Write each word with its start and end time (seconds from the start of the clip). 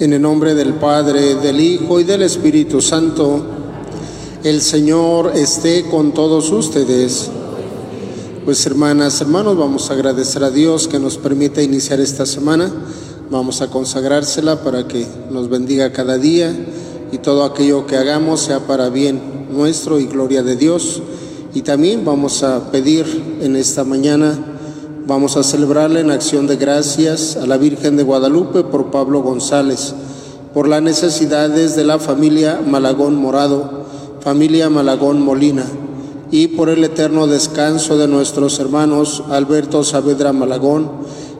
En 0.00 0.12
el 0.12 0.22
nombre 0.22 0.54
del 0.54 0.74
Padre, 0.74 1.34
del 1.34 1.60
Hijo 1.60 1.98
y 1.98 2.04
del 2.04 2.22
Espíritu 2.22 2.80
Santo, 2.80 3.44
el 4.44 4.60
Señor 4.60 5.32
esté 5.34 5.86
con 5.90 6.14
todos 6.14 6.52
ustedes. 6.52 7.28
Pues 8.44 8.64
hermanas, 8.64 9.20
hermanos, 9.20 9.58
vamos 9.58 9.90
a 9.90 9.94
agradecer 9.94 10.44
a 10.44 10.52
Dios 10.52 10.86
que 10.86 11.00
nos 11.00 11.18
permita 11.18 11.64
iniciar 11.64 11.98
esta 11.98 12.26
semana. 12.26 12.72
Vamos 13.28 13.60
a 13.60 13.70
consagrársela 13.70 14.62
para 14.62 14.86
que 14.86 15.04
nos 15.32 15.48
bendiga 15.48 15.92
cada 15.92 16.16
día 16.16 16.54
y 17.10 17.18
todo 17.18 17.42
aquello 17.42 17.84
que 17.88 17.96
hagamos 17.96 18.42
sea 18.42 18.68
para 18.68 18.90
bien 18.90 19.48
nuestro 19.50 19.98
y 19.98 20.06
gloria 20.06 20.44
de 20.44 20.54
Dios. 20.54 21.02
Y 21.54 21.62
también 21.62 22.04
vamos 22.04 22.44
a 22.44 22.70
pedir 22.70 23.04
en 23.40 23.56
esta 23.56 23.82
mañana 23.82 24.47
Vamos 25.08 25.38
a 25.38 25.42
celebrarle 25.42 26.00
en 26.00 26.10
acción 26.10 26.46
de 26.46 26.56
gracias 26.56 27.38
a 27.38 27.46
la 27.46 27.56
Virgen 27.56 27.96
de 27.96 28.02
Guadalupe 28.02 28.62
por 28.62 28.90
Pablo 28.90 29.22
González, 29.22 29.94
por 30.52 30.68
las 30.68 30.82
necesidades 30.82 31.74
de 31.76 31.84
la 31.84 31.98
familia 31.98 32.60
Malagón 32.62 33.16
Morado, 33.16 33.86
familia 34.20 34.68
Malagón 34.68 35.22
Molina, 35.22 35.64
y 36.30 36.48
por 36.48 36.68
el 36.68 36.84
eterno 36.84 37.26
descanso 37.26 37.96
de 37.96 38.06
nuestros 38.06 38.58
hermanos 38.58 39.22
Alberto 39.30 39.82
Saavedra 39.82 40.34
Malagón, 40.34 40.90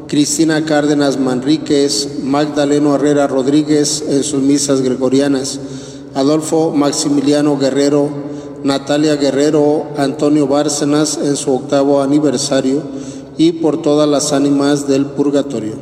Cristina 0.06 0.64
Cárdenas 0.64 1.21
Manríquez, 1.21 2.23
Magdaleno 2.23 2.94
Herrera 2.94 3.26
Rodríguez 3.26 4.03
en 4.09 4.25
sus 4.25 4.41
misas 4.41 4.81
gregorianas, 4.81 5.61
Adolfo 6.14 6.73
Maximiliano 6.75 7.59
Guerrero, 7.59 8.09
Natalia 8.64 9.17
Guerrero, 9.17 9.88
Antonio 9.99 10.47
Bárcenas 10.47 11.19
en 11.23 11.37
su 11.37 11.55
octavo 11.55 12.00
aniversario, 12.00 12.82
y 13.38 13.52
por 13.52 13.81
todas 13.81 14.08
las 14.08 14.32
ánimas 14.32 14.88
del 14.88 15.06
purgatorio. 15.06 15.75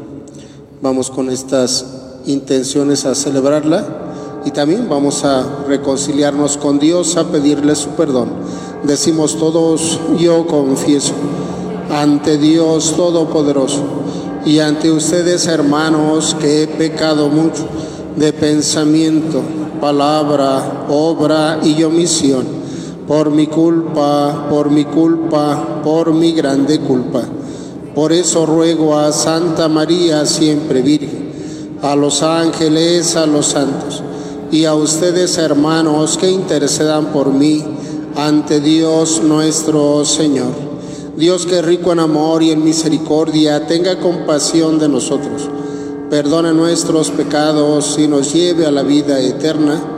Vamos 0.83 1.11
con 1.11 1.31
estas 1.31 1.87
intenciones 2.27 3.07
a 3.07 3.15
celebrarla 3.15 4.43
y 4.45 4.51
también 4.51 4.89
vamos 4.89 5.25
a 5.25 5.65
reconciliarnos 5.67 6.59
con 6.59 6.79
Dios, 6.79 7.17
a 7.17 7.25
pedirle 7.25 7.75
su 7.75 7.91
perdón. 7.91 8.29
Decimos 8.85 9.37
todos, 9.39 9.99
yo 10.19 10.47
confieso 10.47 11.15
ante 11.91 12.37
Dios 12.37 12.95
Todopoderoso 12.95 13.83
y 14.45 14.59
ante 14.59 14.93
ustedes 14.93 15.47
hermanos 15.47 16.37
que 16.39 16.63
he 16.63 16.67
pecado 16.67 17.29
mucho 17.31 17.67
de 18.17 18.33
pensamiento, 18.33 19.41
palabra, 19.81 20.87
obra 20.89 21.59
y 21.63 21.83
omisión, 21.83 22.45
por 23.09 23.31
mi 23.31 23.47
culpa, 23.47 24.47
por 24.51 24.71
mi 24.71 24.85
culpa, 24.85 25.81
por 25.83 26.13
mi 26.13 26.33
grande 26.33 26.81
culpa. 26.81 27.23
Por 27.97 28.13
eso 28.13 28.45
ruego 28.45 28.99
a 28.99 29.11
Santa 29.11 29.71
María, 29.71 30.27
siempre 30.27 30.83
Virgen, 30.83 31.79
a 31.81 31.97
los 31.97 32.23
ángeles, 32.23 33.17
a 33.17 33.25
los 33.25 33.47
santos, 33.47 34.03
y 34.53 34.67
a 34.67 34.75
ustedes 34.75 35.39
hermanos 35.39 36.19
que 36.19 36.31
intercedan 36.31 37.07
por 37.07 37.31
mí 37.31 37.65
ante 38.15 38.61
Dios 38.61 39.23
nuestro 39.23 40.05
Señor. 40.05 40.53
Dios 41.17 41.47
que 41.47 41.63
rico 41.63 41.91
en 41.91 42.01
amor 42.01 42.43
y 42.43 42.51
en 42.51 42.63
misericordia, 42.63 43.67
tenga 43.67 43.99
compasión 43.99 44.79
de 44.79 44.91
nosotros, 44.91 45.49
perdone 46.11 46.53
nuestros 46.53 47.11
pecados 47.11 47.97
y 47.99 48.09
nos 48.09 48.35
lleve 48.35 48.67
a 48.67 48.71
la 48.71 48.83
vida 48.83 49.19
eterna 49.21 49.96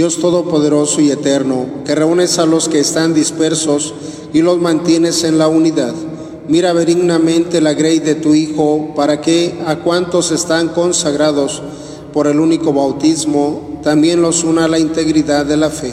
Dios 0.00 0.16
Todopoderoso 0.16 1.02
y 1.02 1.10
Eterno, 1.10 1.66
que 1.84 1.94
reúnes 1.94 2.38
a 2.38 2.46
los 2.46 2.70
que 2.70 2.80
están 2.80 3.12
dispersos 3.12 3.92
y 4.32 4.40
los 4.40 4.58
mantienes 4.58 5.24
en 5.24 5.36
la 5.36 5.46
unidad, 5.46 5.92
mira 6.48 6.72
benignamente 6.72 7.60
la 7.60 7.74
grey 7.74 7.98
de 7.98 8.14
tu 8.14 8.34
Hijo, 8.34 8.94
para 8.96 9.20
que 9.20 9.60
a 9.66 9.76
cuantos 9.80 10.30
están 10.30 10.68
consagrados 10.68 11.60
por 12.14 12.28
el 12.28 12.40
único 12.40 12.72
bautismo, 12.72 13.78
también 13.82 14.22
los 14.22 14.42
una 14.42 14.68
la 14.68 14.78
integridad 14.78 15.44
de 15.44 15.58
la 15.58 15.68
fe 15.68 15.92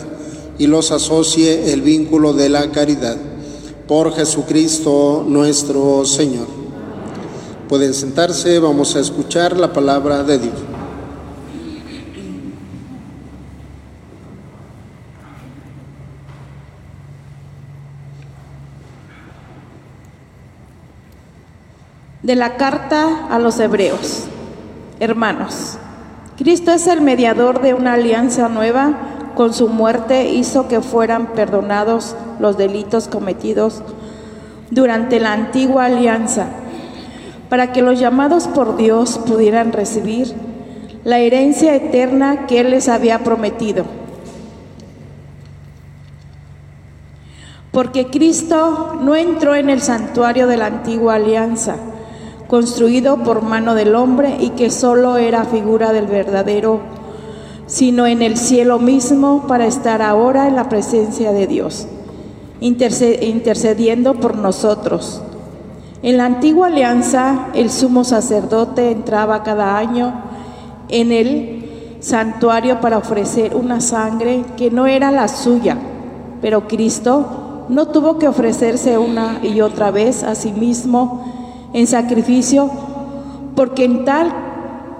y 0.57 0.67
los 0.67 0.91
asocie 0.91 1.73
el 1.73 1.81
vínculo 1.81 2.31
de 2.31 2.47
la 2.47 2.71
caridad. 2.71 3.17
Por 3.89 4.15
Jesucristo 4.15 5.25
nuestro 5.27 6.05
Señor. 6.05 6.47
Pueden 7.67 7.93
sentarse, 7.93 8.57
vamos 8.59 8.95
a 8.95 9.01
escuchar 9.01 9.57
la 9.57 9.73
palabra 9.73 10.23
de 10.23 10.37
Dios. 10.37 10.66
De 22.27 22.35
la 22.35 22.57
carta 22.57 23.27
a 23.29 23.39
los 23.39 23.57
hebreos. 23.57 24.25
Hermanos, 24.99 25.77
Cristo 26.35 26.71
es 26.71 26.85
el 26.87 26.99
mediador 26.99 27.61
de 27.61 27.73
una 27.73 27.93
alianza 27.93 28.49
nueva. 28.49 29.31
Con 29.33 29.53
su 29.53 29.69
muerte 29.69 30.27
hizo 30.31 30.67
que 30.67 30.81
fueran 30.81 31.27
perdonados 31.27 32.17
los 32.41 32.57
delitos 32.57 33.07
cometidos 33.07 33.81
durante 34.71 35.21
la 35.21 35.31
antigua 35.31 35.85
alianza, 35.85 36.47
para 37.47 37.71
que 37.71 37.81
los 37.81 37.97
llamados 37.97 38.49
por 38.49 38.75
Dios 38.75 39.19
pudieran 39.19 39.71
recibir 39.71 40.35
la 41.05 41.19
herencia 41.19 41.75
eterna 41.75 42.45
que 42.45 42.59
Él 42.59 42.71
les 42.71 42.89
había 42.89 43.19
prometido. 43.19 43.85
Porque 47.71 48.07
Cristo 48.07 48.97
no 49.01 49.15
entró 49.15 49.55
en 49.55 49.69
el 49.69 49.81
santuario 49.81 50.47
de 50.47 50.57
la 50.57 50.65
antigua 50.65 51.15
alianza, 51.15 51.77
construido 52.47 53.17
por 53.17 53.41
mano 53.41 53.75
del 53.75 53.95
hombre 53.95 54.37
y 54.39 54.51
que 54.51 54.69
solo 54.69 55.17
era 55.17 55.45
figura 55.45 55.91
del 55.91 56.07
verdadero, 56.07 56.79
sino 57.65 58.07
en 58.07 58.21
el 58.21 58.37
cielo 58.37 58.79
mismo 58.79 59.45
para 59.47 59.65
estar 59.65 60.01
ahora 60.01 60.47
en 60.47 60.55
la 60.55 60.69
presencia 60.69 61.33
de 61.33 61.47
Dios, 61.47 61.87
intercediendo 62.61 64.15
por 64.15 64.37
nosotros. 64.37 65.21
En 66.01 66.17
la 66.17 66.25
antigua 66.25 66.67
alianza, 66.67 67.47
el 67.53 67.69
sumo 67.69 68.03
sacerdote 68.03 68.91
entraba 68.91 69.43
cada 69.43 69.77
año 69.77 70.13
en 70.89 71.11
el 71.11 71.97
santuario 71.99 72.79
para 72.79 72.97
ofrecer 72.97 73.55
una 73.55 73.81
sangre 73.81 74.45
que 74.55 74.71
no 74.71 74.87
era 74.87 75.11
la 75.11 75.27
suya, 75.27 75.77
pero 76.41 76.67
Cristo 76.67 77.65
no 77.67 77.87
tuvo 77.87 78.17
que 78.17 78.27
ofrecerse 78.27 78.97
una 78.97 79.39
y 79.43 79.59
otra 79.61 79.91
vez 79.91 80.23
a 80.23 80.35
sí 80.35 80.51
mismo, 80.53 81.36
en 81.77 81.85
sacrificio, 81.85 82.71
porque 83.55 83.85
en 83.85 84.03
tal 84.03 84.33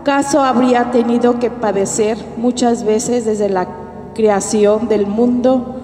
caso 0.04 0.42
habría 0.42 0.92
tenido 0.92 1.40
que 1.40 1.50
padecer 1.50 2.20
muchas 2.38 2.84
veces 2.84 3.26
desde 3.26 3.50
la 3.50 3.68
creación 4.14 4.88
del 4.88 5.08
mundo. 5.08 5.76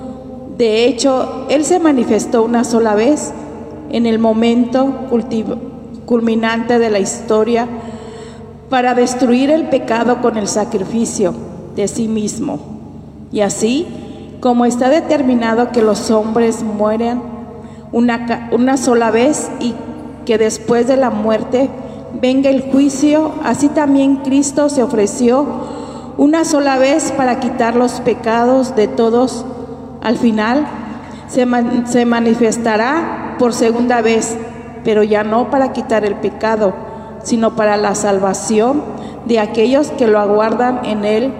De 0.56 0.86
hecho, 0.86 1.48
Él 1.50 1.66
se 1.66 1.80
manifestó 1.80 2.44
una 2.44 2.64
sola 2.64 2.94
vez 2.94 3.34
en 3.90 4.06
el 4.06 4.20
momento 4.20 5.08
culminante 6.06 6.78
de 6.78 6.92
la 6.92 7.00
historia 7.00 7.68
para 8.70 8.94
destruir 8.94 9.50
el 9.50 9.70
pecado 9.70 10.22
con 10.22 10.38
el 10.38 10.48
sacrificio 10.48 11.34
de 11.76 11.88
sí 11.88 12.08
mismo. 12.08 12.60
Y 13.32 13.40
así, 13.40 13.88
como 14.42 14.66
está 14.66 14.90
determinado 14.90 15.72
que 15.72 15.82
los 15.82 16.12
hombres 16.12 16.62
mueran 16.62 17.24
una, 17.92 18.50
una 18.52 18.78
sola 18.78 19.10
vez 19.10 19.50
y 19.60 19.74
que 20.26 20.38
después 20.38 20.88
de 20.88 20.98
la 20.98 21.10
muerte 21.10 21.70
venga 22.22 22.50
el 22.50 22.72
juicio, 22.72 23.32
así 23.44 23.70
también 23.70 24.18
Cristo 24.18 24.70
se 24.70 24.84
ofreció 24.84 25.46
una 26.18 26.46
sola 26.46 26.78
vez 26.78 27.12
para 27.12 27.40
quitar 27.40 27.76
los 27.76 28.00
pecados 28.02 28.76
de 28.76 28.88
todos. 28.88 29.46
Al 30.02 30.18
final 30.18 30.66
se, 31.28 32.06
manifestará 32.06 33.36
por 33.40 33.54
segunda 33.54 34.02
vez, 34.02 34.38
pero 34.84 35.04
ya 35.04 35.24
no 35.24 35.50
para 35.50 35.74
quitar 35.74 36.06
el 36.06 36.16
pecado, 36.16 36.74
sino 37.24 37.56
para 37.56 37.78
la 37.78 37.96
salvación 37.96 38.84
de 39.26 39.40
aquellos 39.40 39.92
que 39.92 40.08
lo 40.08 40.20
aguardan 40.20 40.86
en 40.86 41.06
Él, 41.06 41.34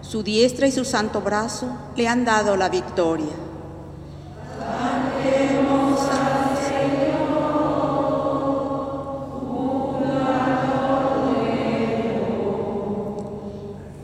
Su 0.00 0.22
diestra 0.22 0.66
y 0.66 0.72
su 0.72 0.86
santo 0.86 1.20
brazo 1.20 1.68
le 1.96 2.08
han 2.08 2.24
dado 2.24 2.56
la 2.56 2.70
victoria. 2.70 3.50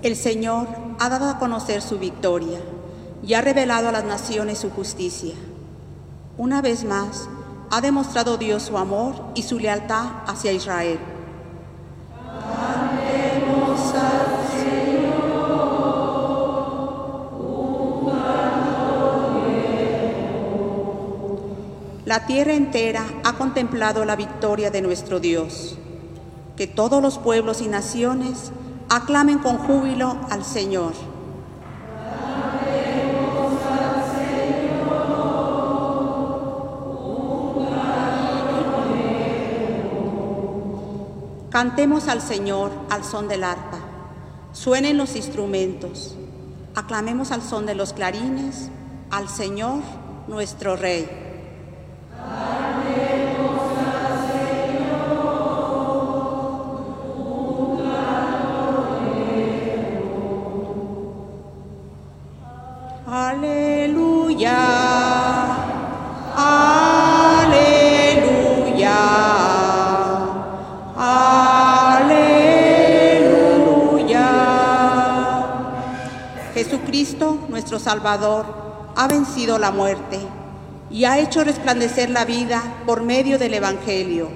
El 0.07 0.15
Señor 0.15 0.69
ha 1.01 1.09
dado 1.09 1.29
a 1.29 1.41
conocer 1.41 1.83
su 1.83 1.99
victoria 1.99 2.61
y 3.27 3.35
ha 3.35 3.41
revelado 3.41 3.89
a 3.89 3.93
las 3.93 4.05
naciones 4.05 4.59
su 4.59 4.71
justicia. 4.71 5.35
Una 6.39 6.63
vez 6.63 6.85
más, 6.85 7.29
ha 7.73 7.81
demostrado 7.81 8.37
Dios 8.37 8.63
su 8.63 8.79
amor 8.79 9.17
y 9.35 9.43
su 9.43 9.59
lealtad 9.59 10.07
hacia 10.29 10.53
Israel. 10.53 11.01
La 22.05 22.27
tierra 22.27 22.53
entera 22.53 23.05
ha 23.25 23.33
contemplado 23.33 24.05
la 24.05 24.15
victoria 24.15 24.71
de 24.71 24.83
nuestro 24.83 25.19
Dios. 25.19 25.77
Que 26.57 26.69
todos 26.69 27.03
los 27.03 27.19
pueblos 27.19 27.61
y 27.61 27.67
naciones 27.67 28.53
Aclamen 28.88 29.40
con 29.40 29.59
júbilo 29.59 30.16
al 30.31 30.45
Señor. 30.45 30.93
Cantemos 41.50 42.07
al 42.07 42.21
Señor 42.21 42.71
al 42.88 43.02
son 43.02 43.26
del 43.26 43.43
arpa. 43.43 43.81
Suenen 44.52 44.99
los 44.99 45.16
instrumentos. 45.16 46.14
Aclamemos 46.76 47.33
al 47.33 47.43
son 47.43 47.66
de 47.66 47.75
los 47.75 47.93
clarines 47.93 48.69
al 49.11 49.28
Señor 49.28 49.81
nuestro 50.28 50.76
Rey. 50.76 51.25
Salvador 78.07 78.47
ha 78.95 79.09
vencido 79.09 79.59
la 79.59 79.73
muerte 79.73 80.21
y 80.93 81.07
ha 81.07 81.19
hecho 81.19 81.43
resplandecer 81.43 82.09
la 82.09 82.25
vida 82.25 82.63
por 82.87 83.03
medio 83.03 83.37
del 83.37 83.55
Evangelio. 83.55 84.29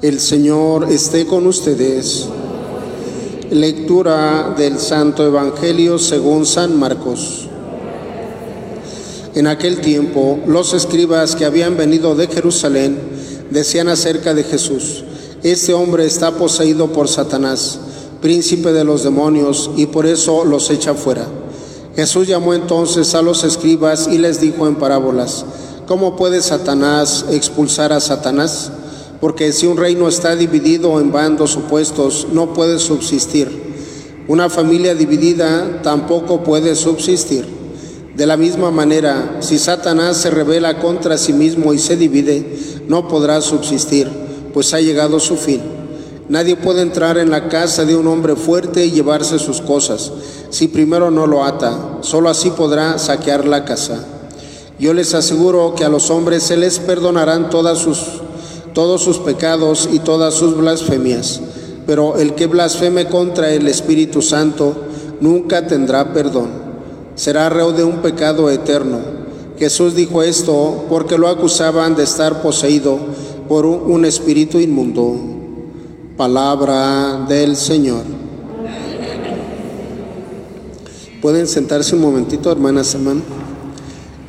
El 0.00 0.20
Señor 0.20 0.90
esté 0.90 1.26
con 1.26 1.46
ustedes. 1.46 2.30
Lectura 3.50 4.54
del 4.56 4.78
Santo 4.78 5.26
Evangelio 5.26 5.98
según 5.98 6.46
San 6.46 6.78
Marcos. 6.78 7.49
En 9.32 9.46
aquel 9.46 9.80
tiempo, 9.80 10.40
los 10.48 10.74
escribas 10.74 11.36
que 11.36 11.44
habían 11.44 11.76
venido 11.76 12.16
de 12.16 12.26
Jerusalén 12.26 12.98
decían 13.50 13.88
acerca 13.88 14.34
de 14.34 14.42
Jesús, 14.42 15.04
este 15.44 15.72
hombre 15.72 16.04
está 16.04 16.32
poseído 16.32 16.88
por 16.88 17.06
Satanás, 17.06 17.78
príncipe 18.20 18.72
de 18.72 18.82
los 18.82 19.04
demonios, 19.04 19.70
y 19.76 19.86
por 19.86 20.06
eso 20.06 20.44
los 20.44 20.68
echa 20.70 20.94
fuera. 20.94 21.28
Jesús 21.94 22.26
llamó 22.26 22.54
entonces 22.54 23.14
a 23.14 23.22
los 23.22 23.44
escribas 23.44 24.08
y 24.10 24.18
les 24.18 24.40
dijo 24.40 24.66
en 24.66 24.74
parábolas, 24.74 25.44
¿cómo 25.86 26.16
puede 26.16 26.42
Satanás 26.42 27.24
expulsar 27.30 27.92
a 27.92 28.00
Satanás? 28.00 28.72
Porque 29.20 29.52
si 29.52 29.68
un 29.68 29.76
reino 29.76 30.08
está 30.08 30.34
dividido 30.34 30.98
en 30.98 31.12
bandos 31.12 31.56
opuestos, 31.56 32.26
no 32.32 32.52
puede 32.52 32.80
subsistir. 32.80 33.70
Una 34.26 34.50
familia 34.50 34.96
dividida 34.96 35.82
tampoco 35.82 36.42
puede 36.42 36.74
subsistir. 36.74 37.59
De 38.14 38.26
la 38.26 38.36
misma 38.36 38.72
manera, 38.72 39.36
si 39.40 39.56
Satanás 39.56 40.16
se 40.16 40.30
revela 40.30 40.80
contra 40.80 41.16
sí 41.16 41.32
mismo 41.32 41.72
y 41.72 41.78
se 41.78 41.96
divide, 41.96 42.44
no 42.88 43.06
podrá 43.06 43.40
subsistir, 43.40 44.08
pues 44.52 44.74
ha 44.74 44.80
llegado 44.80 45.20
su 45.20 45.36
fin. 45.36 45.60
Nadie 46.28 46.56
puede 46.56 46.82
entrar 46.82 47.18
en 47.18 47.30
la 47.30 47.48
casa 47.48 47.84
de 47.84 47.94
un 47.94 48.08
hombre 48.08 48.34
fuerte 48.34 48.84
y 48.84 48.90
llevarse 48.90 49.38
sus 49.38 49.60
cosas, 49.60 50.12
si 50.50 50.68
primero 50.68 51.10
no 51.10 51.26
lo 51.26 51.44
ata, 51.44 51.98
solo 52.00 52.28
así 52.28 52.50
podrá 52.50 52.98
saquear 52.98 53.46
la 53.46 53.64
casa. 53.64 54.04
Yo 54.78 54.92
les 54.92 55.14
aseguro 55.14 55.74
que 55.76 55.84
a 55.84 55.88
los 55.88 56.10
hombres 56.10 56.42
se 56.42 56.56
les 56.56 56.80
perdonarán 56.80 57.48
todas 57.48 57.78
sus, 57.78 57.98
todos 58.74 59.02
sus 59.02 59.18
pecados 59.18 59.88
y 59.92 60.00
todas 60.00 60.34
sus 60.34 60.56
blasfemias, 60.56 61.40
pero 61.86 62.16
el 62.16 62.34
que 62.34 62.46
blasfeme 62.46 63.06
contra 63.06 63.52
el 63.52 63.68
Espíritu 63.68 64.20
Santo 64.20 64.74
nunca 65.20 65.66
tendrá 65.66 66.12
perdón 66.12 66.69
será 67.20 67.50
reo 67.50 67.72
de 67.72 67.84
un 67.84 67.98
pecado 67.98 68.48
eterno. 68.48 68.98
Jesús 69.58 69.94
dijo 69.94 70.22
esto 70.22 70.86
porque 70.88 71.18
lo 71.18 71.28
acusaban 71.28 71.94
de 71.94 72.04
estar 72.04 72.40
poseído 72.40 72.98
por 73.46 73.66
un 73.66 74.06
espíritu 74.06 74.58
inmundo. 74.58 75.16
Palabra 76.16 77.26
del 77.28 77.56
Señor. 77.56 78.04
Pueden 81.20 81.46
sentarse 81.46 81.94
un 81.94 82.00
momentito, 82.00 82.50
hermanas, 82.50 82.94
hermanos. 82.94 83.24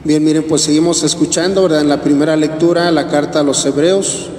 Bien, 0.04 0.22
miren, 0.22 0.44
pues 0.44 0.64
seguimos 0.64 1.02
escuchando, 1.04 1.64
¿verdad? 1.64 1.80
En 1.80 1.88
la 1.88 2.02
primera 2.02 2.36
lectura, 2.36 2.92
la 2.92 3.08
carta 3.08 3.40
a 3.40 3.44
los 3.44 3.66
hebreos. 3.66 4.30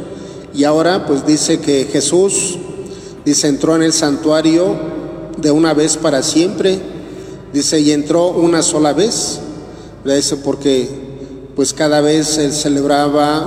Y 0.53 0.65
ahora, 0.65 1.07
pues 1.07 1.25
dice 1.25 1.59
que 1.59 1.89
Jesús, 1.91 2.59
dice, 3.25 3.49
entró 3.49 3.77
en 3.77 3.83
el 3.83 3.95
santuario 3.95 4.77
de 5.39 5.51
una 5.51 5.73
vez 5.73 5.97
para 5.97 6.23
siempre 6.23 6.92
Dice, 7.53 7.81
y 7.81 7.93
entró 7.93 8.29
una 8.29 8.63
sola 8.63 8.95
vez, 8.95 9.41
dice, 10.05 10.37
porque 10.39 10.89
pues 11.55 11.75
cada 11.75 12.01
vez 12.01 12.39
él 12.39 12.53
celebraba 12.53 13.47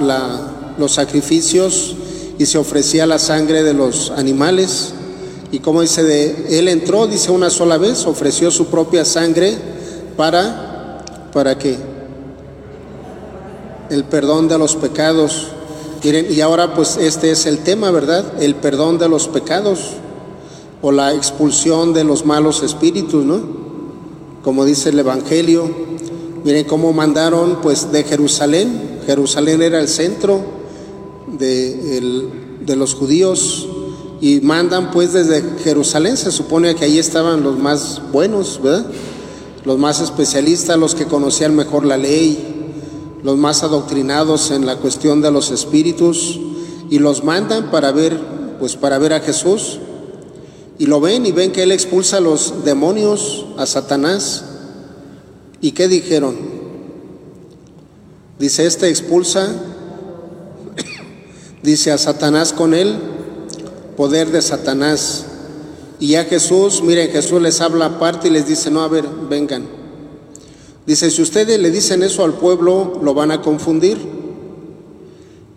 los 0.78 0.94
sacrificios 0.94 1.96
y 2.38 2.46
se 2.46 2.60
ofrecía 2.60 3.08
la 3.08 3.18
sangre 3.18 3.64
de 3.64 3.74
los 3.74 4.12
animales. 4.12 4.94
Y 5.52 5.60
como 5.60 5.82
dice, 5.82 6.04
de, 6.04 6.60
él 6.60 6.68
entró, 6.68 7.08
dice, 7.08 7.32
una 7.32 7.50
sola 7.50 7.80
vez, 7.80 8.06
ofreció 8.06 8.52
su 8.52 8.68
propia 8.68 9.06
sangre 9.06 9.58
para, 10.16 11.04
¿para 11.34 11.58
qué? 11.58 11.76
El 13.90 14.04
perdón 14.04 14.48
de 14.48 14.60
los 14.60 14.76
pecados. 14.76 15.48
Miren, 16.04 16.28
y 16.30 16.42
ahora 16.42 16.76
pues 16.76 16.98
este 16.98 17.32
es 17.32 17.48
el 17.48 17.60
tema, 17.60 17.90
¿verdad? 17.90 18.24
El 18.40 18.54
perdón 18.54 19.00
de 19.00 19.10
los 19.10 19.28
pecados 19.28 19.94
o 20.84 20.92
la 20.92 21.16
expulsión 21.16 21.94
de 21.94 22.04
los 22.04 22.24
malos 22.24 22.62
espíritus, 22.62 23.26
¿no? 23.26 23.65
Como 24.46 24.64
dice 24.64 24.90
el 24.90 25.00
Evangelio. 25.00 25.68
Miren 26.44 26.66
cómo 26.66 26.94
mandaron 26.94 27.62
pues 27.64 27.92
de 27.92 28.04
Jerusalén. 28.04 29.00
Jerusalén 29.08 29.64
era 29.64 29.80
el 29.80 29.88
centro 29.88 30.40
de, 31.28 32.30
los 32.78 32.94
judíos 32.94 33.68
y 34.22 34.42
mandan 34.42 34.92
pues 34.92 35.14
desde 35.14 35.42
Jerusalén, 35.64 36.16
se 36.16 36.32
supone 36.32 36.76
que 36.76 36.86
ahí 36.86 37.00
estaban 37.00 37.42
los 37.42 37.58
más 37.58 38.04
buenos, 38.12 38.62
¿verdad? 38.62 38.86
Los 39.66 39.80
más 39.80 40.00
especialistas, 40.00 40.78
los 40.78 40.94
que 40.94 41.06
conocían 41.06 41.56
mejor 41.56 41.84
la 41.84 41.98
ley, 41.98 42.38
los 43.24 43.38
más 43.38 43.64
adoctrinados 43.64 44.52
en 44.52 44.68
la 44.68 44.76
cuestión 44.76 45.22
de 45.24 45.32
los 45.32 45.50
espíritus 45.50 46.40
y 46.92 47.00
los 47.00 47.24
mandan 47.24 47.72
para 47.72 47.92
ver 47.92 48.20
pues 48.60 48.76
para 48.76 49.00
ver 49.00 49.14
a 49.14 49.22
Jesús 49.22 49.80
y 50.78 50.88
lo 50.88 51.00
ven 51.00 51.26
y 51.26 51.32
ven 51.32 51.52
que 51.52 51.64
él 51.64 51.72
expulsa 51.72 52.18
a 52.18 52.22
los 52.22 52.66
demonios, 52.66 53.46
a 53.58 53.66
Satanás. 53.66 54.44
¿Y 55.62 55.72
qué 55.72 55.88
dijeron? 55.88 56.36
Dice, 58.38 58.66
este 58.66 58.90
expulsa, 58.90 59.54
dice 61.64 61.92
a 61.92 61.98
Satanás 61.98 62.52
con 62.52 62.74
él, 62.74 62.98
poder 63.96 64.32
de 64.32 64.42
Satanás. 64.42 65.26
Y 66.00 66.10
ya 66.10 66.26
Jesús, 66.26 66.84
miren, 66.84 67.10
Jesús 67.10 67.42
les 67.42 67.62
habla 67.62 67.86
aparte 67.86 68.28
y 68.28 68.32
les 68.32 68.48
dice, 68.48 68.70
no, 68.70 68.82
a 68.82 68.90
ver, 68.90 69.06
vengan. 69.30 69.66
Dice, 70.86 71.10
si 71.10 71.22
ustedes 71.22 71.58
le 71.60 71.72
dicen 71.72 72.04
eso 72.04 72.24
al 72.26 72.34
pueblo, 72.34 73.00
lo 73.02 73.14
van 73.14 73.32
a 73.32 73.42
confundir. 73.42 73.98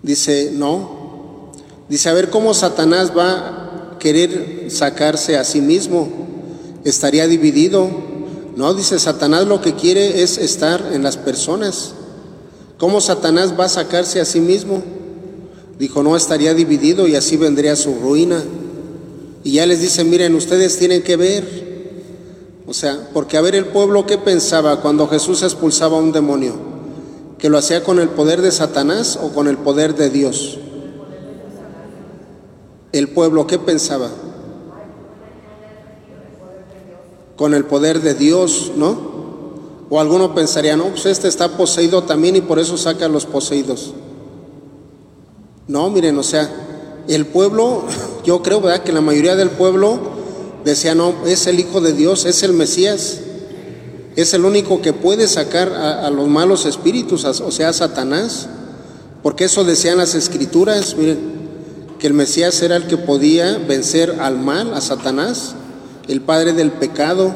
Dice, 0.03 0.53
no. 0.55 1.53
Dice, 1.89 2.09
a 2.09 2.15
ver 2.15 2.31
cómo 2.31 2.55
Satanás 2.55 3.13
va 3.17 3.33
a 3.33 3.68
querer 3.99 4.71
sacarse 4.71 5.37
a 5.37 5.45
sí 5.45 5.61
mismo. 5.61 6.09
Estaría 6.85 7.27
dividido. 7.27 7.89
No, 8.57 8.75
dice, 8.75 8.99
Satanás 8.99 9.47
lo 9.47 9.61
que 9.61 9.75
quiere 9.75 10.23
es 10.23 10.39
estar 10.39 10.91
en 10.93 11.03
las 11.03 11.17
personas. 11.17 11.93
¿Cómo 12.79 13.01
Satanás 13.01 13.55
va 13.59 13.65
a 13.65 13.69
sacarse 13.69 14.21
a 14.21 14.25
sí 14.25 14.41
mismo? 14.41 14.83
Dijo, 15.79 16.03
no, 16.03 16.17
estaría 16.17 16.55
dividido 16.55 17.07
y 17.07 17.15
así 17.15 17.37
vendría 17.37 17.77
su 17.77 17.95
ruina. 17.95 18.43
Y 19.45 19.53
ya 19.53 19.67
les 19.67 19.81
dice, 19.81 20.05
miren, 20.05 20.35
ustedes 20.35 20.79
tienen 20.79 21.03
que 21.03 21.17
ver. 21.17 21.69
O 22.67 22.75
sea, 22.75 23.09
porque 23.13 23.37
a 23.37 23.41
ver 23.41 23.55
el 23.55 23.67
pueblo 23.67 24.07
qué 24.07 24.19
pensaba 24.19 24.81
cuando 24.81 25.09
Jesús 25.09 25.43
expulsaba 25.43 25.97
a 25.97 26.01
un 26.01 26.13
demonio, 26.13 26.55
que 27.39 27.49
lo 27.49 27.57
hacía 27.57 27.83
con 27.83 27.99
el 27.99 28.11
poder 28.11 28.43
de 28.43 28.53
Satanás 28.53 29.19
o 29.23 29.31
con 29.31 29.49
el 29.49 29.57
poder 29.57 29.95
de 29.95 30.11
Dios. 30.11 30.59
El 32.93 33.09
pueblo 33.09 33.47
qué 33.47 33.59
pensaba? 33.59 34.09
Con 37.37 37.55
el 37.55 37.65
poder 37.65 38.01
de 38.01 38.15
Dios, 38.15 38.73
¿no? 38.77 39.19
O 39.91 40.01
alguno 40.01 40.35
pensaría, 40.35 40.77
no, 40.77 40.89
pues 40.89 41.07
este 41.07 41.29
está 41.29 41.57
poseído 41.57 42.03
también 42.05 42.37
y 42.37 42.41
por 42.41 42.59
eso 42.59 42.77
saca 42.77 43.07
a 43.07 43.09
los 43.09 43.27
poseídos. 43.27 43.95
No, 45.67 45.91
miren, 45.91 46.19
o 46.19 46.23
sea, 46.23 46.51
el 47.09 47.27
pueblo, 47.27 47.85
yo 48.25 48.43
creo, 48.43 48.61
¿verdad? 48.61 48.83
Que 48.83 48.93
la 48.93 49.01
mayoría 49.01 49.37
del 49.37 49.51
pueblo 49.51 49.99
decía, 50.65 50.95
no, 50.95 51.15
es 51.27 51.47
el 51.47 51.61
Hijo 51.61 51.81
de 51.81 51.93
Dios, 51.93 52.25
es 52.25 52.43
el 52.43 52.53
Mesías, 52.53 53.21
es 54.17 54.35
el 54.35 54.45
único 54.45 54.83
que 54.83 54.93
puede 54.93 55.29
sacar 55.29 55.73
a, 55.73 56.11
los 56.11 56.27
malos 56.27 56.67
espíritus, 56.67 57.25
o 57.25 57.51
sea, 57.51 57.69
a 57.69 57.73
Satanás, 57.73 58.49
porque 59.23 59.45
eso 59.45 59.65
decían 59.65 59.99
las 59.99 60.15
escrituras, 60.15 60.97
miren, 60.97 61.38
que 61.99 62.07
el 62.07 62.15
Mesías 62.15 62.63
era 62.63 62.77
el 62.77 62.87
que 62.87 62.97
podía 62.97 63.59
vencer 63.59 64.17
al 64.21 64.39
mal, 64.39 64.75
a 64.75 64.81
Satanás, 64.81 65.55
el 66.09 66.21
padre 66.21 66.53
del 66.53 66.71
pecado, 66.73 67.35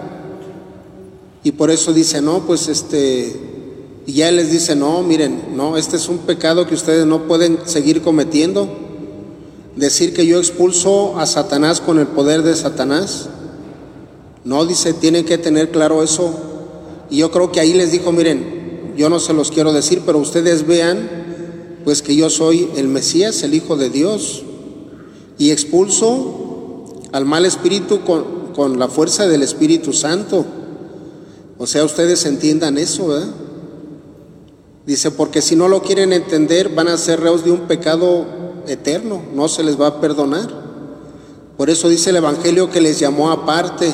y 1.45 1.53
por 1.53 1.71
eso 1.71 1.93
dice, 1.93 2.23
no, 2.23 2.47
pues 2.47 2.69
este, 2.69 3.35
y 4.07 4.13
ya 4.15 4.31
les 4.31 4.53
dice, 4.53 4.77
no, 4.77 5.03
miren, 5.03 5.57
no, 5.57 5.77
este 5.77 5.97
es 5.97 6.09
un 6.09 6.19
pecado 6.19 6.67
que 6.67 6.75
ustedes 6.75 7.05
no 7.05 7.27
pueden 7.27 7.59
seguir 7.65 8.03
cometiendo. 8.03 8.69
Decir 9.75 10.13
que 10.13 10.27
yo 10.27 10.39
expulso 10.39 11.19
a 11.19 11.27
Satanás 11.27 11.81
con 11.81 11.99
el 11.99 12.07
poder 12.07 12.43
de 12.43 12.55
Satanás. 12.55 13.29
No, 14.45 14.67
dice, 14.67 14.93
tienen 14.93 15.25
que 15.25 15.39
tener 15.39 15.71
claro 15.71 16.03
eso. 16.03 16.33
Y 17.11 17.19
yo 17.19 17.31
creo 17.31 17.51
que 17.51 17.61
ahí 17.61 17.73
les 17.73 17.91
dijo, 17.91 18.13
miren, 18.13 18.95
yo 18.97 19.09
no 19.09 19.19
se 19.19 19.33
los 19.33 19.51
quiero 19.51 19.73
decir, 19.73 20.03
pero 20.05 20.19
ustedes 20.19 20.67
vean, 20.67 21.09
pues 21.85 22.03
que 22.03 22.15
yo 22.15 22.31
soy 22.31 22.69
el 22.77 22.87
Mesías, 22.87 23.43
el 23.43 23.55
Hijo 23.55 23.77
de 23.77 23.91
Dios. 23.91 24.45
Y 25.43 25.51
expulso 25.51 26.85
al 27.11 27.25
mal 27.25 27.45
espíritu 27.47 28.03
con, 28.03 28.53
con 28.55 28.79
la 28.79 28.87
fuerza 28.87 29.27
del 29.27 29.43
Espíritu 29.43 29.93
Santo. 29.93 30.45
O 31.59 31.67
sea, 31.67 31.85
ustedes 31.85 32.25
entiendan 32.27 32.79
eso, 32.79 33.09
¿verdad? 33.09 33.27
Dice, 34.87 35.11
porque 35.11 35.43
si 35.43 35.57
no 35.57 35.67
lo 35.67 35.83
quieren 35.83 36.13
entender, 36.13 36.69
van 36.69 36.87
a 36.87 36.97
ser 36.97 37.19
reos 37.19 37.45
de 37.45 37.51
un 37.51 37.63
pecado 37.63 38.25
eterno, 38.69 39.21
no 39.35 39.49
se 39.49 39.65
les 39.65 39.81
va 39.81 39.89
a 39.89 40.01
perdonar. 40.01 40.49
Por 41.57 41.71
eso 41.71 41.89
dice 41.89 42.11
el 42.11 42.17
Evangelio 42.19 42.71
que 42.71 42.81
les 42.81 43.01
llamó 43.01 43.33
aparte. 43.33 43.93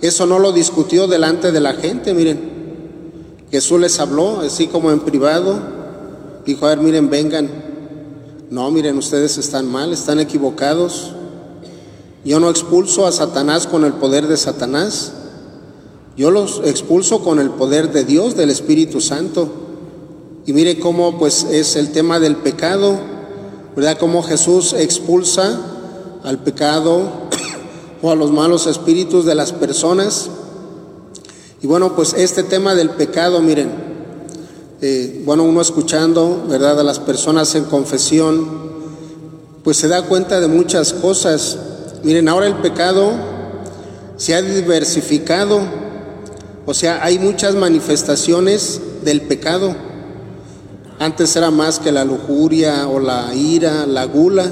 Eso 0.00 0.26
no 0.26 0.40
lo 0.40 0.50
discutió 0.50 1.06
delante 1.06 1.52
de 1.52 1.60
la 1.60 1.74
gente, 1.74 2.14
miren. 2.14 2.40
Jesús 3.52 3.78
les 3.78 4.00
habló, 4.00 4.40
así 4.40 4.66
como 4.66 4.90
en 4.90 4.98
privado. 4.98 5.56
Dijo, 6.44 6.66
a 6.66 6.70
ver, 6.70 6.80
miren, 6.80 7.10
vengan. 7.10 7.67
No, 8.50 8.70
miren, 8.70 8.96
ustedes 8.96 9.36
están 9.36 9.70
mal, 9.70 9.92
están 9.92 10.20
equivocados. 10.20 11.12
Yo 12.24 12.40
no 12.40 12.48
expulso 12.48 13.06
a 13.06 13.12
Satanás 13.12 13.66
con 13.66 13.84
el 13.84 13.92
poder 13.92 14.26
de 14.26 14.38
Satanás. 14.38 15.12
Yo 16.16 16.30
los 16.30 16.62
expulso 16.64 17.22
con 17.22 17.40
el 17.40 17.50
poder 17.50 17.92
de 17.92 18.04
Dios, 18.04 18.36
del 18.36 18.48
Espíritu 18.48 19.02
Santo. 19.02 19.50
Y 20.46 20.54
mire 20.54 20.80
cómo 20.80 21.18
pues 21.18 21.44
es 21.44 21.76
el 21.76 21.92
tema 21.92 22.20
del 22.20 22.36
pecado, 22.36 22.98
¿verdad? 23.76 23.98
Cómo 23.98 24.22
Jesús 24.22 24.72
expulsa 24.72 25.60
al 26.24 26.38
pecado 26.38 27.02
o 28.02 28.10
a 28.10 28.14
los 28.14 28.32
malos 28.32 28.66
espíritus 28.66 29.26
de 29.26 29.34
las 29.34 29.52
personas. 29.52 30.30
Y 31.60 31.66
bueno, 31.66 31.94
pues 31.94 32.14
este 32.14 32.44
tema 32.44 32.74
del 32.74 32.88
pecado, 32.90 33.42
miren, 33.42 33.87
eh, 34.80 35.22
bueno, 35.24 35.42
uno 35.42 35.60
escuchando, 35.60 36.44
¿verdad? 36.48 36.78
A 36.78 36.84
las 36.84 37.00
personas 37.00 37.52
en 37.56 37.64
confesión, 37.64 38.46
pues 39.64 39.76
se 39.76 39.88
da 39.88 40.02
cuenta 40.02 40.40
de 40.40 40.46
muchas 40.46 40.92
cosas. 40.92 41.58
Miren, 42.04 42.28
ahora 42.28 42.46
el 42.46 42.54
pecado 42.56 43.10
se 44.16 44.36
ha 44.36 44.42
diversificado, 44.42 45.60
o 46.64 46.74
sea, 46.74 47.02
hay 47.02 47.18
muchas 47.18 47.56
manifestaciones 47.56 48.80
del 49.02 49.22
pecado. 49.22 49.74
Antes 51.00 51.34
era 51.34 51.50
más 51.50 51.80
que 51.80 51.90
la 51.90 52.04
lujuria 52.04 52.86
o 52.88 53.00
la 53.00 53.34
ira, 53.34 53.84
la 53.84 54.04
gula, 54.04 54.46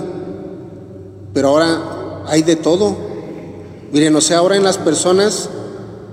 pero 1.32 1.48
ahora 1.50 2.22
hay 2.26 2.42
de 2.42 2.56
todo. 2.56 2.96
Miren, 3.92 4.16
o 4.16 4.20
sea, 4.20 4.38
ahora 4.38 4.56
en 4.56 4.64
las 4.64 4.78
personas 4.78 5.50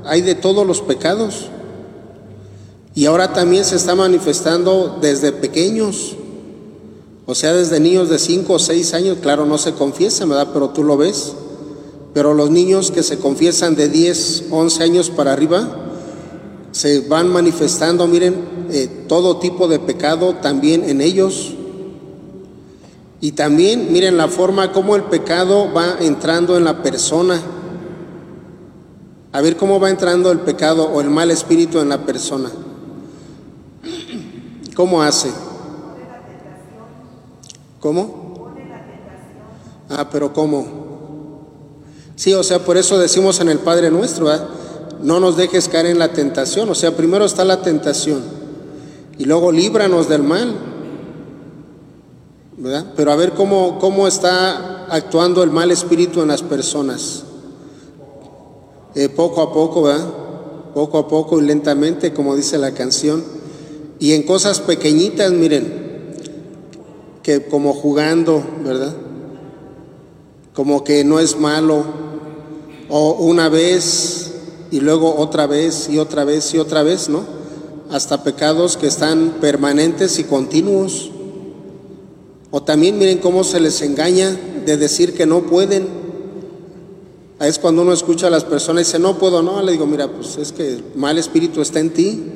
hay 0.06 0.22
de 0.22 0.36
todos 0.36 0.68
los 0.68 0.82
pecados. 0.82 1.50
Y 2.96 3.06
ahora 3.06 3.34
también 3.34 3.66
se 3.66 3.76
está 3.76 3.96
manifestando 3.96 5.00
desde 5.02 5.32
pequeños, 5.32 6.16
o 7.26 7.34
sea, 7.34 7.54
desde 7.54 7.80
niños 7.80 8.10
de 8.10 8.20
5 8.20 8.54
o 8.54 8.60
6 8.60 8.94
años, 8.94 9.18
claro, 9.22 9.46
no 9.46 9.58
se 9.58 9.74
confiesan, 9.74 10.30
¿verdad? 10.30 10.50
Pero 10.54 10.70
tú 10.70 10.84
lo 10.84 10.98
ves. 10.98 11.34
Pero 12.14 12.34
los 12.34 12.52
niños 12.52 12.92
que 12.92 13.02
se 13.02 13.18
confiesan 13.18 13.76
de 13.76 13.90
10, 13.90 14.46
11 14.52 14.84
años 14.84 15.10
para 15.10 15.34
arriba, 15.34 15.68
se 16.72 17.00
van 17.08 17.30
manifestando, 17.30 18.08
miren, 18.08 18.36
eh, 18.72 19.06
todo 19.08 19.38
tipo 19.38 19.68
de 19.68 19.80
pecado 19.80 20.36
también 20.42 20.84
en 20.88 21.02
ellos. 21.02 21.54
Y 23.22 23.32
también, 23.32 23.92
miren 23.94 24.18
la 24.18 24.28
forma 24.28 24.72
como 24.72 24.96
el 24.96 25.04
pecado 25.04 25.72
va 25.74 25.98
entrando 26.00 26.58
en 26.58 26.66
la 26.66 26.84
persona. 26.84 27.42
A 29.32 29.42
ver 29.42 29.56
cómo 29.56 29.80
va 29.80 29.90
entrando 29.90 30.32
el 30.32 30.42
pecado 30.42 30.84
o 30.84 31.02
el 31.02 31.10
mal 31.10 31.32
espíritu 31.32 31.80
en 31.80 31.90
la 31.90 32.06
persona. 32.06 32.52
¿Cómo 34.76 35.02
hace? 35.02 35.32
¿Cómo? 37.80 38.54
Ah, 39.90 40.10
pero 40.12 40.34
¿cómo? 40.34 40.66
Sí, 42.16 42.34
o 42.34 42.44
sea, 42.44 42.60
por 42.60 42.78
eso 42.78 42.98
decimos 42.98 43.40
en 43.40 43.50
el 43.50 43.60
Padre 43.60 43.92
Nuestro, 43.92 44.28
no 45.02 45.20
nos 45.20 45.36
dejes 45.36 45.68
caer 45.68 45.88
en 45.88 46.00
la 46.00 46.14
tentación. 46.14 46.70
O 46.70 46.76
sea, 46.76 46.96
primero 46.96 47.26
está 47.26 47.44
la 47.44 47.62
tentación 47.62 48.22
y 49.18 49.26
luego 49.26 49.52
líbranos 49.52 50.10
del 50.10 50.24
mal. 50.24 50.56
¿verdad? 52.58 52.94
Pero 52.96 53.12
a 53.12 53.16
ver 53.16 53.34
cómo, 53.34 53.78
cómo 53.80 54.08
está 54.08 54.86
actuando 54.90 55.44
el 55.44 55.52
mal 55.52 55.72
espíritu 55.72 56.22
en 56.22 56.30
las 56.30 56.42
personas. 56.42 57.24
Eh, 58.96 59.10
poco 59.10 59.42
a 59.42 59.52
poco, 59.54 59.84
¿verdad? 59.84 60.08
Poco 60.74 60.98
a 61.00 61.08
poco 61.08 61.42
y 61.42 61.46
lentamente, 61.46 62.14
como 62.14 62.36
dice 62.36 62.58
la 62.58 62.72
canción. 62.72 63.24
Y 64.04 64.12
en 64.12 64.24
cosas 64.24 64.60
pequeñitas, 64.60 65.32
miren, 65.32 65.66
que 67.24 67.46
como 67.46 67.74
jugando, 67.74 68.44
¿verdad? 68.62 68.94
Como 70.54 70.84
que 70.84 71.06
no 71.06 71.22
es 71.22 71.40
malo. 71.40 71.86
O 72.90 73.14
una 73.14 73.48
vez 73.48 74.34
y 74.72 74.82
luego 74.82 75.16
otra 75.16 75.48
vez 75.48 75.88
y 75.90 76.00
otra 76.00 76.26
vez 76.26 76.54
y 76.54 76.58
otra 76.58 76.84
vez, 76.84 77.08
¿no? 77.08 77.24
Hasta 77.92 78.26
pecados 78.26 78.76
que 78.76 78.88
están 78.88 79.38
permanentes 79.40 80.20
y 80.20 80.26
continuos. 80.26 81.10
O 82.52 82.62
también 82.62 82.98
miren 82.98 83.20
cómo 83.20 83.46
se 83.46 83.62
les 83.62 83.82
engaña 83.82 84.38
de 84.66 84.76
decir 84.76 85.14
que 85.14 85.26
no 85.26 85.44
pueden. 85.44 85.88
Es 87.40 87.58
cuando 87.58 87.84
uno 87.84 87.94
escucha 87.94 88.28
a 88.28 88.32
las 88.32 88.44
personas 88.44 88.82
y 88.82 88.86
dice, 88.86 89.00
no 89.00 89.18
puedo, 89.18 89.42
no, 89.42 89.62
le 89.64 89.72
digo, 89.72 89.86
mira, 89.86 90.12
pues 90.12 90.36
es 90.36 90.52
que 90.52 90.84
mal 90.94 91.18
espíritu 91.18 91.62
está 91.62 91.80
en 91.80 91.94
ti. 91.94 92.33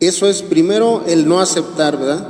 Eso 0.00 0.26
es 0.26 0.40
primero 0.40 1.04
el 1.06 1.28
no 1.28 1.40
aceptar, 1.40 1.98
¿verdad? 1.98 2.26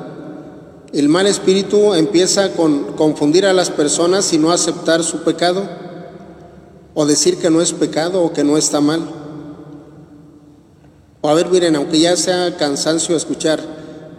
El 0.93 1.09
mal 1.09 1.29
espíritu 1.29 1.95
empieza 1.95 2.53
con 2.55 2.97
confundir 2.97 3.47
a 3.47 3.53
las 3.53 3.71
personas 3.71 4.33
y 4.33 4.39
no 4.39 4.51
aceptar 4.51 5.05
su 5.05 5.23
pecado, 5.23 5.69
o 6.95 7.07
decir 7.07 7.37
que 7.37 7.49
no 7.49 7.63
es 7.63 7.73
pecado 7.73 8.25
o 8.25 8.33
que 8.33 8.43
no 8.43 8.59
está 8.59 8.81
mal. 8.81 9.09
O 11.21 11.29
a 11.29 11.35
ver, 11.35 11.49
miren, 11.49 11.77
aunque 11.77 12.01
ya 12.01 12.17
sea 12.17 12.57
cansancio 12.57 13.15
escuchar, 13.15 13.61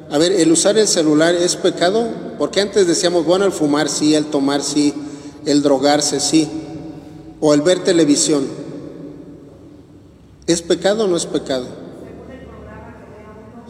a 0.10 0.18
ver, 0.18 0.32
el 0.32 0.50
usar 0.50 0.78
el 0.78 0.88
celular 0.88 1.36
es 1.36 1.58
pecado, 1.58 2.08
porque 2.38 2.62
antes 2.62 2.88
decíamos, 2.88 3.26
bueno, 3.26 3.44
el 3.44 3.52
fumar 3.52 3.90
sí, 3.90 4.16
el 4.16 4.28
tomar 4.28 4.62
sí, 4.62 4.94
el 5.46 5.62
drogarse 5.62 6.22
sí, 6.22 6.48
o 7.42 7.54
el 7.54 7.62
ver 7.62 7.84
televisión. 7.84 8.48
¿Es 10.48 10.62
pecado 10.62 11.04
o 11.04 11.08
no 11.08 11.18
es 11.18 11.26
pecado? 11.26 11.81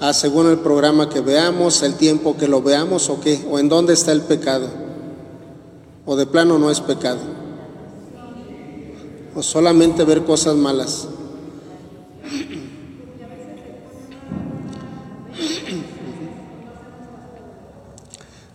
Ah, 0.03 0.15
según 0.15 0.47
el 0.47 0.57
programa 0.57 1.09
que 1.09 1.21
veamos, 1.21 1.83
el 1.83 1.93
tiempo 1.93 2.35
que 2.35 2.47
lo 2.47 2.63
veamos 2.63 3.07
o 3.11 3.21
qué, 3.21 3.39
o 3.47 3.59
en 3.59 3.69
dónde 3.69 3.93
está 3.93 4.11
el 4.11 4.21
pecado. 4.21 4.67
O 6.07 6.15
de 6.15 6.25
plano 6.25 6.57
no 6.57 6.71
es 6.71 6.81
pecado. 6.81 7.19
O 9.35 9.43
solamente 9.43 10.03
ver 10.03 10.23
cosas 10.23 10.55
malas. 10.55 11.07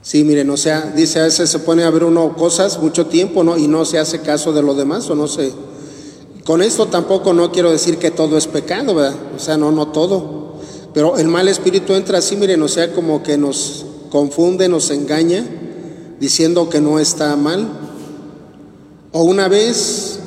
Sí, 0.03 0.25
miren, 0.25 0.51
o 0.51 0.57
sea, 0.57 0.93
dice 0.97 1.21
a 1.21 1.25
veces 1.25 1.49
se 1.49 1.61
pone 1.61 1.85
a 1.85 1.91
ver 1.91 2.03
uno 2.03 2.35
cosas 2.35 2.81
mucho 2.83 3.07
tiempo, 3.07 3.45
¿no? 3.45 3.57
Y 3.57 3.69
no 3.69 3.85
se 3.85 4.01
hace 4.01 4.21
caso 4.21 4.53
de 4.53 4.63
lo 4.63 4.75
demás, 4.75 5.09
o 5.11 5.15
no 5.15 5.29
sé. 5.29 5.53
Con 6.45 6.61
esto 6.61 6.87
tampoco 6.87 7.33
no 7.33 7.53
quiero 7.53 7.71
decir 7.71 7.99
que 7.99 8.11
todo 8.11 8.37
es 8.37 8.49
pecado, 8.49 8.97
¿verdad? 8.97 9.15
O 9.37 9.39
sea, 9.39 9.57
no, 9.57 9.71
no 9.71 9.89
todo. 9.89 10.56
Pero 10.97 11.19
el 11.19 11.29
mal 11.29 11.47
espíritu 11.47 11.93
entra 11.93 12.17
así, 12.17 12.37
miren, 12.37 12.63
o 12.63 12.69
sea, 12.69 12.91
como 12.95 13.23
que 13.23 13.37
nos 13.37 13.85
confunde, 14.09 14.67
nos 14.67 14.89
engaña, 14.89 15.45
diciendo 16.19 16.71
que 16.71 16.81
no 16.81 16.99
está 16.99 17.37
mal. 17.37 17.69
O 19.13 19.25
una 19.25 19.47
vez 19.47 20.21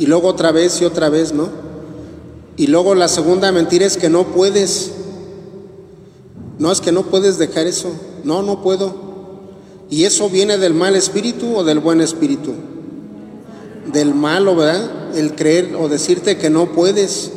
y 0.00 0.06
luego 0.06 0.26
otra 0.26 0.50
vez 0.50 0.80
y 0.80 0.84
otra 0.84 1.10
vez, 1.10 1.32
¿no? 1.32 1.48
Y 2.56 2.66
luego 2.66 2.96
la 2.96 3.06
segunda 3.06 3.52
mentira 3.52 3.86
es 3.86 3.96
que 3.96 4.10
no 4.10 4.24
puedes. 4.24 4.90
No 6.58 6.72
es 6.72 6.80
que 6.80 6.90
no 6.90 7.04
puedes 7.04 7.38
dejar 7.38 7.68
eso. 7.68 7.92
No, 8.24 8.42
no 8.42 8.62
puedo. 8.62 8.96
¿Y 9.90 10.06
eso 10.06 10.28
viene 10.28 10.58
del 10.58 10.74
mal 10.74 10.96
espíritu 10.96 11.54
o 11.54 11.62
del 11.62 11.78
buen 11.78 12.00
espíritu? 12.00 12.52
Del 13.92 14.12
malo, 14.12 14.56
¿verdad? 14.56 15.14
El 15.16 15.36
creer 15.36 15.76
o 15.76 15.88
decirte 15.88 16.36
que 16.36 16.50
no 16.50 16.72
puedes. 16.72 17.30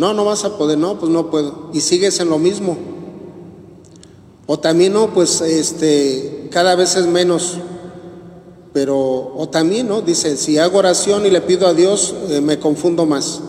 No, 0.00 0.14
no 0.14 0.24
vas 0.24 0.46
a 0.46 0.56
poder, 0.56 0.78
no, 0.78 0.98
pues 0.98 1.12
no 1.12 1.28
puedo. 1.28 1.68
Y 1.74 1.82
sigues 1.82 2.20
en 2.20 2.30
lo 2.30 2.38
mismo. 2.38 2.78
O 4.46 4.58
también 4.58 4.94
no, 4.94 5.12
pues 5.12 5.42
este, 5.42 6.48
cada 6.50 6.74
vez 6.74 6.96
es 6.96 7.04
menos. 7.04 7.58
Pero, 8.72 8.96
o 8.96 9.50
también, 9.50 9.88
¿no? 9.88 10.00
Dice, 10.00 10.38
si 10.38 10.56
hago 10.56 10.78
oración 10.78 11.26
y 11.26 11.30
le 11.30 11.42
pido 11.42 11.66
a 11.66 11.74
Dios, 11.74 12.14
eh, 12.30 12.40
me 12.40 12.58
confundo 12.58 13.04
más. 13.04 13.42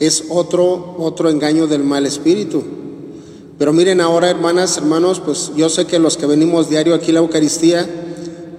Es 0.00 0.24
otro, 0.30 0.96
otro 0.98 1.28
engaño 1.28 1.66
del 1.66 1.84
mal 1.84 2.06
espíritu. 2.06 2.62
Pero 3.58 3.74
miren 3.74 4.00
ahora, 4.00 4.30
hermanas, 4.30 4.78
hermanos, 4.78 5.20
pues 5.20 5.52
yo 5.56 5.68
sé 5.68 5.84
que 5.84 5.98
los 5.98 6.16
que 6.16 6.24
venimos 6.24 6.70
diario 6.70 6.94
aquí 6.94 7.10
a 7.10 7.14
la 7.14 7.20
Eucaristía, 7.20 7.86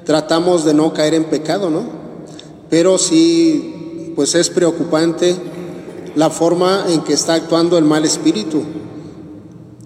tratamos 0.06 0.66
de 0.66 0.76
no 0.76 0.94
caer 0.94 1.16
en 1.16 1.24
pecado, 1.24 1.72
¿no? 1.72 1.82
Pero 2.70 3.00
sí, 3.00 4.14
pues 4.16 4.36
es 4.36 4.52
preocupante 4.52 5.36
la 6.16 6.30
forma 6.30 6.86
en 6.90 7.02
que 7.02 7.14
está 7.14 7.34
actuando 7.34 7.78
el 7.78 7.86
mal 7.86 8.06
espíritu. 8.06 8.64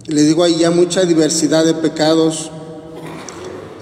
Le 0.07 0.23
digo, 0.23 0.43
hay 0.43 0.57
ya 0.57 0.71
mucha 0.71 1.05
diversidad 1.05 1.65
de 1.65 1.73
pecados. 1.73 2.51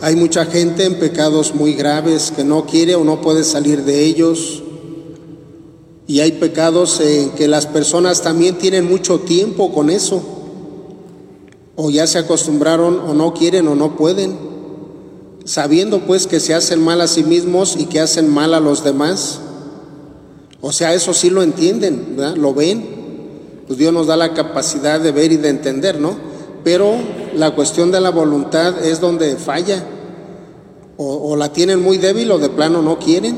Hay 0.01 0.15
mucha 0.15 0.45
gente 0.45 0.85
en 0.85 0.99
pecados 0.99 1.55
muy 1.55 1.73
graves 1.73 2.31
que 2.35 2.43
no 2.43 2.65
quiere 2.65 2.95
o 2.95 3.03
no 3.03 3.21
puede 3.21 3.43
salir 3.43 3.83
de 3.83 4.03
ellos. 4.03 4.63
Y 6.07 6.19
hay 6.19 6.33
pecados 6.33 6.99
en 6.99 7.31
que 7.31 7.47
las 7.47 7.65
personas 7.65 8.21
también 8.21 8.57
tienen 8.57 8.87
mucho 8.87 9.19
tiempo 9.19 9.73
con 9.73 9.89
eso. 9.89 10.21
O 11.75 11.89
ya 11.89 12.05
se 12.07 12.19
acostumbraron 12.19 12.99
o 12.99 13.13
no 13.13 13.33
quieren 13.33 13.67
o 13.67 13.75
no 13.75 13.95
pueden. 13.95 14.37
Sabiendo 15.45 16.01
pues 16.01 16.27
que 16.27 16.39
se 16.39 16.53
hacen 16.53 16.83
mal 16.83 17.01
a 17.01 17.07
sí 17.07 17.23
mismos 17.23 17.75
y 17.77 17.85
que 17.85 17.99
hacen 17.99 18.29
mal 18.29 18.53
a 18.53 18.59
los 18.59 18.83
demás. 18.83 19.41
O 20.67 20.71
sea, 20.71 20.95
eso 20.95 21.13
sí 21.13 21.29
lo 21.29 21.43
entienden. 21.43 22.17
Lo 22.37 22.55
ven. 22.55 22.83
Pues 23.67 23.77
Dios 23.77 23.93
nos 23.93 24.07
da 24.07 24.17
la 24.17 24.33
capacidad 24.33 24.99
de 24.99 25.11
ver 25.11 25.31
y 25.31 25.37
de 25.37 25.49
entender, 25.49 25.99
¿no? 25.99 26.15
Pero 26.63 26.91
la 27.35 27.53
cuestión 27.53 27.91
de 27.91 28.01
la 28.01 28.09
voluntad 28.09 28.83
es 28.83 28.99
donde 28.99 29.35
falla. 29.35 29.83
O, 30.97 31.35
la 31.35 31.53
tienen 31.53 31.83
muy 31.83 31.99
débil 31.99 32.31
o 32.31 32.39
de 32.39 32.49
plano 32.49 32.81
no 32.81 32.97
quieren. 32.97 33.37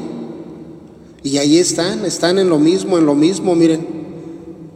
Y 1.21 1.37
ahí 1.37 1.57
están, 1.57 2.05
están 2.05 2.39
en 2.39 2.47
lo 2.47 2.59
mismo, 2.59 2.97
en 2.97 3.05
lo 3.05 3.13
mismo, 3.13 3.55
miren. 3.55 3.85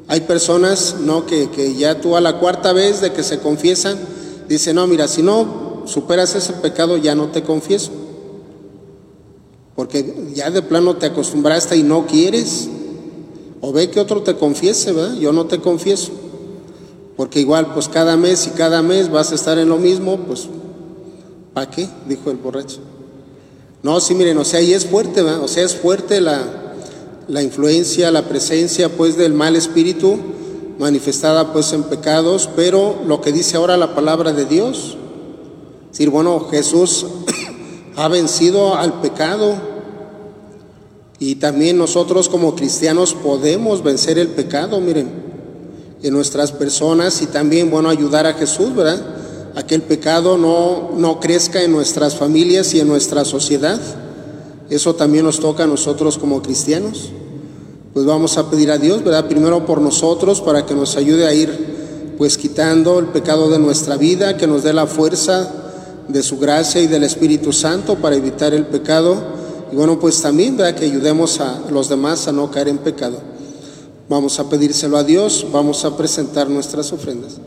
Hay 0.10 0.20
personas, 0.20 0.98
¿no? 1.00 1.26
Que, 1.26 1.50
que 1.52 1.76
ya 1.76 2.02
tú 2.02 2.18
a 2.18 2.22
la 2.22 2.38
cuarta 2.38 2.74
vez 2.74 3.00
de 3.00 3.14
que 3.14 3.24
se 3.24 3.40
confiesan, 3.40 3.98
dicen, 4.50 4.76
no, 4.76 4.88
mira, 4.88 5.08
si 5.08 5.24
no 5.24 5.84
superas 5.86 6.36
ese 6.36 6.52
pecado, 6.52 6.98
ya 6.98 7.16
no 7.16 7.28
te 7.30 7.44
confieso 7.44 8.01
porque 9.76 10.32
ya 10.34 10.52
de 10.52 10.62
plano 10.62 10.98
te 10.98 11.08
acostumbraste 11.08 11.78
y 11.78 11.84
no 11.84 12.06
quieres. 12.06 12.70
O 13.62 13.72
ve 13.72 13.90
que 13.90 14.00
otro 14.00 14.22
te 14.24 14.36
confiese, 14.36 14.92
¿verdad? 14.92 15.16
Yo 15.16 15.32
no 15.32 15.46
te 15.46 15.60
confieso. 15.60 16.12
Porque 17.16 17.40
igual, 17.40 17.74
pues 17.74 17.88
cada 17.88 18.18
mes 18.18 18.48
y 18.48 18.50
cada 18.52 18.82
mes 18.82 19.12
vas 19.12 19.32
a 19.32 19.36
estar 19.36 19.60
en 19.60 19.70
lo 19.70 19.78
mismo, 19.78 20.18
pues, 20.18 20.48
¿para 21.54 21.70
qué? 21.70 21.88
Dijo 22.08 22.32
el 22.32 22.38
borracho. 22.38 22.80
No, 23.84 24.00
sí, 24.00 24.16
miren, 24.16 24.38
o 24.38 24.46
sea, 24.46 24.62
y 24.62 24.74
es 24.74 24.86
fuerte, 24.86 25.22
¿verdad? 25.22 25.44
O 25.44 25.48
sea, 25.48 25.64
es 25.64 25.76
fuerte 25.76 26.22
la, 26.22 26.44
la 27.28 27.44
influencia, 27.44 28.12
la 28.12 28.28
presencia, 28.28 28.90
pues, 28.90 29.18
del 29.18 29.34
mal 29.34 29.56
espíritu 29.56 30.18
manifestada, 30.80 31.54
pues, 31.54 31.74
en 31.74 31.84
pecados, 31.84 32.50
pero 32.56 33.02
lo 33.06 33.22
que 33.22 33.32
dice 33.32 33.58
ahora 33.58 33.78
la 33.78 33.94
palabra 33.94 34.34
de 34.34 34.46
Dios, 34.46 34.98
decir, 35.92 36.10
bueno, 36.10 36.48
Jesús 36.50 37.06
ha 37.96 38.08
vencido 38.08 38.76
al 38.76 39.02
pecado 39.02 39.56
y 41.20 41.36
también 41.36 41.78
nosotros 41.78 42.30
como 42.30 42.56
cristianos 42.56 43.14
podemos 43.14 43.84
vencer 43.84 44.18
el 44.18 44.30
pecado, 44.30 44.80
miren, 44.80 45.08
en 46.02 46.14
nuestras 46.14 46.52
personas 46.52 47.22
y 47.22 47.28
también, 47.28 47.70
bueno, 47.70 47.90
ayudar 47.90 48.26
a 48.26 48.34
Jesús, 48.34 48.74
¿verdad? 48.76 49.00
A 49.56 49.64
que 49.64 49.76
el 49.76 49.84
pecado 49.84 50.38
no, 50.38 50.92
no 50.98 51.20
crezca 51.20 51.62
en 51.62 51.74
nuestras 51.74 52.16
familias 52.16 52.74
y 52.74 52.80
en 52.80 52.88
nuestra 52.88 53.24
sociedad. 53.24 53.80
Eso 54.72 54.96
también 54.96 55.26
nos 55.26 55.40
toca 55.40 55.66
a 55.66 55.68
nosotros 55.68 56.18
como 56.18 56.42
cristianos. 56.42 57.12
Pues 57.94 58.06
vamos 58.06 58.38
a 58.40 58.50
pedir 58.50 58.72
a 58.72 58.80
Dios, 58.80 59.04
¿verdad? 59.04 59.28
Primero 59.28 59.66
por 59.66 59.80
nosotros 59.80 60.42
para 60.42 60.66
que 60.66 60.74
nos 60.74 60.96
ayude 60.96 61.28
a 61.28 61.34
ir 61.34 62.16
pues 62.18 62.38
quitando 62.38 62.98
el 62.98 63.08
pecado 63.08 63.50
de 63.50 63.60
nuestra 63.60 63.98
vida, 63.98 64.38
que 64.38 64.48
nos 64.48 64.64
dé 64.64 64.74
la 64.74 64.88
fuerza 64.88 65.71
de 66.08 66.24
su 66.24 66.38
gracia 66.38 66.82
y 66.82 66.88
del 66.88 67.04
Espíritu 67.04 67.54
Santo 67.54 67.96
para 67.96 68.16
evitar 68.16 68.54
el 68.54 68.66
pecado. 68.66 69.16
Y 69.72 69.76
bueno, 69.76 70.00
pues 70.00 70.22
también 70.22 70.58
¿verdad? 70.58 70.76
que 70.76 70.86
ayudemos 70.86 71.40
a 71.40 71.62
los 71.70 71.90
demás 71.90 72.28
a 72.28 72.32
no 72.32 72.52
caer 72.52 72.68
en 72.68 72.78
pecado. 72.78 73.20
Vamos 74.10 74.40
a 74.40 74.50
pedírselo 74.50 74.98
a 74.98 75.04
Dios, 75.04 75.48
vamos 75.52 75.86
a 75.86 75.96
presentar 75.96 76.50
nuestras 76.50 76.92
ofrendas. 76.92 77.38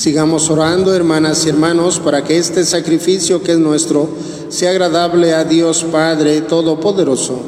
Sigamos 0.00 0.48
orando, 0.48 0.94
hermanas 0.94 1.44
y 1.44 1.50
hermanos, 1.50 2.00
para 2.00 2.24
que 2.24 2.38
este 2.38 2.64
sacrificio 2.64 3.42
que 3.42 3.52
es 3.52 3.58
nuestro 3.58 4.08
sea 4.48 4.70
agradable 4.70 5.34
a 5.34 5.44
Dios 5.44 5.84
Padre 5.92 6.40
Todopoderoso. 6.40 7.38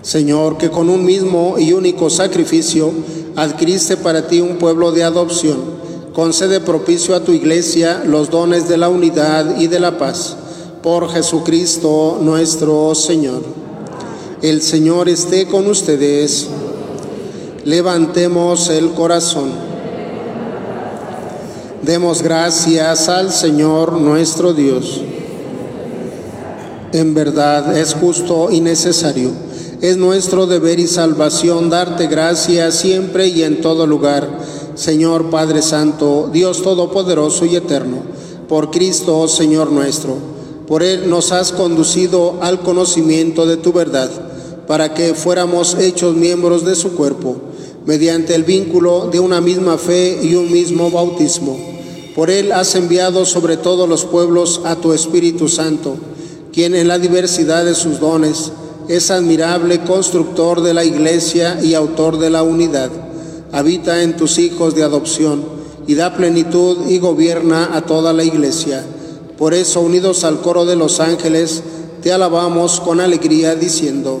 Señor, 0.00 0.56
que 0.56 0.70
con 0.70 0.88
un 0.88 1.04
mismo 1.04 1.56
y 1.58 1.74
único 1.74 2.08
sacrificio 2.08 2.90
adquiriste 3.36 3.98
para 3.98 4.28
ti 4.28 4.40
un 4.40 4.56
pueblo 4.56 4.92
de 4.92 5.04
adopción, 5.04 5.58
concede 6.14 6.60
propicio 6.60 7.14
a 7.14 7.22
tu 7.22 7.32
iglesia 7.32 8.02
los 8.06 8.30
dones 8.30 8.66
de 8.66 8.78
la 8.78 8.88
unidad 8.88 9.58
y 9.60 9.66
de 9.66 9.78
la 9.78 9.98
paz. 9.98 10.38
Por 10.82 11.10
Jesucristo 11.10 12.16
nuestro 12.22 12.94
Señor. 12.94 13.67
El 14.40 14.62
Señor 14.62 15.08
esté 15.08 15.48
con 15.48 15.66
ustedes. 15.66 16.46
Levantemos 17.64 18.68
el 18.68 18.90
corazón. 18.92 19.50
Demos 21.82 22.22
gracias 22.22 23.08
al 23.08 23.32
Señor 23.32 23.94
nuestro 23.94 24.54
Dios. 24.54 25.00
En 26.92 27.14
verdad 27.14 27.76
es 27.76 27.94
justo 27.94 28.48
y 28.52 28.60
necesario. 28.60 29.32
Es 29.80 29.96
nuestro 29.96 30.46
deber 30.46 30.78
y 30.78 30.86
salvación 30.86 31.68
darte 31.68 32.06
gracias 32.06 32.76
siempre 32.76 33.26
y 33.26 33.42
en 33.42 33.60
todo 33.60 33.88
lugar, 33.88 34.28
Señor 34.76 35.30
Padre 35.30 35.62
Santo, 35.62 36.30
Dios 36.32 36.62
Todopoderoso 36.62 37.44
y 37.44 37.56
Eterno, 37.56 38.02
por 38.48 38.70
Cristo, 38.70 39.26
Señor 39.26 39.72
nuestro. 39.72 40.14
Por 40.68 40.84
Él 40.84 41.10
nos 41.10 41.32
has 41.32 41.50
conducido 41.50 42.36
al 42.40 42.60
conocimiento 42.60 43.44
de 43.44 43.56
tu 43.56 43.72
verdad 43.72 44.27
para 44.68 44.92
que 44.92 45.14
fuéramos 45.14 45.76
hechos 45.80 46.14
miembros 46.14 46.62
de 46.64 46.76
su 46.76 46.92
cuerpo, 46.92 47.36
mediante 47.86 48.34
el 48.34 48.44
vínculo 48.44 49.08
de 49.10 49.18
una 49.18 49.40
misma 49.40 49.78
fe 49.78 50.20
y 50.22 50.34
un 50.34 50.52
mismo 50.52 50.90
bautismo. 50.90 51.58
Por 52.14 52.30
él 52.30 52.52
has 52.52 52.74
enviado 52.74 53.24
sobre 53.24 53.56
todos 53.56 53.88
los 53.88 54.04
pueblos 54.04 54.60
a 54.64 54.76
tu 54.76 54.92
Espíritu 54.92 55.48
Santo, 55.48 55.96
quien 56.52 56.74
en 56.74 56.86
la 56.86 56.98
diversidad 56.98 57.64
de 57.64 57.74
sus 57.74 57.98
dones 57.98 58.52
es 58.88 59.10
admirable 59.10 59.80
constructor 59.84 60.60
de 60.60 60.74
la 60.74 60.84
iglesia 60.84 61.58
y 61.62 61.72
autor 61.72 62.18
de 62.18 62.28
la 62.28 62.42
unidad. 62.42 62.90
Habita 63.52 64.02
en 64.02 64.18
tus 64.18 64.38
hijos 64.38 64.74
de 64.74 64.82
adopción 64.82 65.44
y 65.86 65.94
da 65.94 66.14
plenitud 66.14 66.90
y 66.90 66.98
gobierna 66.98 67.70
a 67.74 67.86
toda 67.86 68.12
la 68.12 68.24
iglesia. 68.24 68.84
Por 69.38 69.54
eso, 69.54 69.80
unidos 69.80 70.24
al 70.24 70.42
coro 70.42 70.66
de 70.66 70.76
los 70.76 71.00
ángeles, 71.00 71.62
te 72.02 72.12
alabamos 72.12 72.80
con 72.80 73.00
alegría 73.00 73.54
diciendo, 73.54 74.20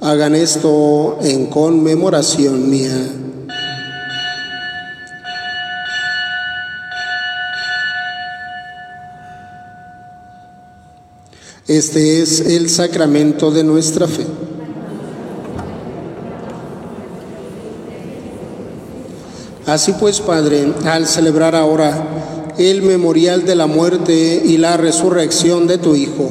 Hagan 0.00 0.34
esto 0.34 1.18
en 1.22 1.46
conmemoración 1.46 2.68
mía. 2.68 2.92
Este 11.66 12.22
es 12.22 12.40
el 12.40 12.70
sacramento 12.70 13.50
de 13.50 13.64
nuestra 13.64 14.06
fe. 14.06 14.24
Así 19.66 19.92
pues, 19.98 20.20
Padre, 20.20 20.72
al 20.84 21.08
celebrar 21.08 21.56
ahora 21.56 22.54
el 22.56 22.82
memorial 22.82 23.44
de 23.44 23.56
la 23.56 23.66
muerte 23.66 24.42
y 24.44 24.58
la 24.58 24.76
resurrección 24.76 25.66
de 25.66 25.78
tu 25.78 25.96
Hijo, 25.96 26.30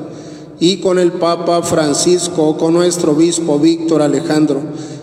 y 0.61 0.77
con 0.77 0.99
el 0.99 1.13
Papa 1.13 1.63
Francisco, 1.63 2.55
con 2.55 2.75
nuestro 2.75 3.13
obispo 3.13 3.57
Víctor 3.57 4.03
Alejandro 4.03 4.61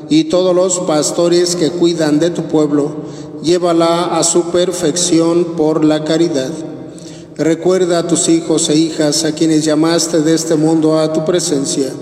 y 0.08 0.24
todos 0.24 0.54
los 0.54 0.78
pastores 0.78 1.56
que 1.56 1.70
cuidan 1.70 2.20
de 2.20 2.30
tu 2.30 2.44
pueblo, 2.44 2.92
llévala 3.42 4.16
a 4.16 4.22
su 4.22 4.44
perfección 4.44 5.56
por 5.56 5.84
la 5.84 6.04
caridad. 6.04 6.50
Recuerda 7.36 7.98
a 7.98 8.06
tus 8.06 8.28
hijos 8.28 8.70
e 8.70 8.76
hijas 8.76 9.24
a 9.24 9.32
quienes 9.32 9.64
llamaste 9.64 10.22
de 10.22 10.32
este 10.32 10.54
mundo 10.54 10.96
a 10.96 11.12
tu 11.12 11.24
presencia. 11.24 11.92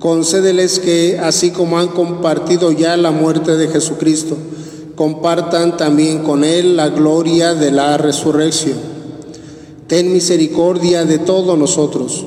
Concédeles 0.00 0.80
que, 0.80 1.20
así 1.20 1.52
como 1.52 1.78
han 1.78 1.88
compartido 1.88 2.72
ya 2.72 2.96
la 2.96 3.12
muerte 3.12 3.56
de 3.56 3.68
Jesucristo, 3.68 4.36
compartan 4.96 5.76
también 5.76 6.24
con 6.24 6.42
Él 6.42 6.76
la 6.76 6.88
gloria 6.88 7.54
de 7.54 7.70
la 7.70 7.98
resurrección. 7.98 8.78
Ten 9.86 10.12
misericordia 10.12 11.04
de 11.04 11.18
todos 11.18 11.56
nosotros, 11.56 12.26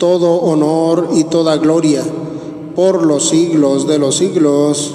todo 0.00 0.40
honor 0.40 1.10
y 1.14 1.22
toda 1.22 1.58
gloria 1.58 2.02
por 2.74 3.06
los 3.06 3.28
siglos 3.28 3.86
de 3.86 4.00
los 4.00 4.16
siglos. 4.16 4.94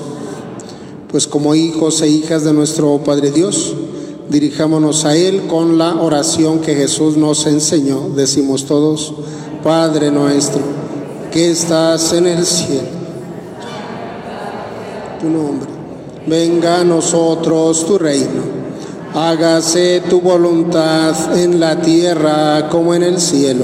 Pues 1.10 1.28
como 1.28 1.56
hijos 1.56 2.02
e 2.02 2.10
hijas 2.10 2.44
de 2.44 2.52
nuestro 2.52 2.98
Padre 3.06 3.32
Dios, 3.32 3.74
Dirijámonos 4.30 5.06
a 5.06 5.16
Él 5.16 5.44
con 5.48 5.78
la 5.78 6.02
oración 6.02 6.60
que 6.60 6.74
Jesús 6.74 7.16
nos 7.16 7.46
enseñó. 7.46 8.10
Decimos 8.16 8.66
todos, 8.66 9.14
Padre 9.64 10.10
nuestro, 10.10 10.62
que 11.32 11.52
estás 11.52 12.12
en 12.14 12.26
el 12.26 12.46
cielo. 12.46 12.88
Tu 15.22 15.30
nombre. 15.30 15.70
Venga 16.26 16.82
a 16.82 16.84
nosotros 16.84 17.86
tu 17.86 18.00
reino. 18.00 18.56
Hágase 19.14 20.02
tu 20.10 20.22
voluntad 20.22 21.38
en 21.38 21.60
la 21.60 21.80
tierra 21.80 22.68
como 22.70 22.96
en 22.96 23.04
el 23.04 23.22
cielo. 23.22 23.64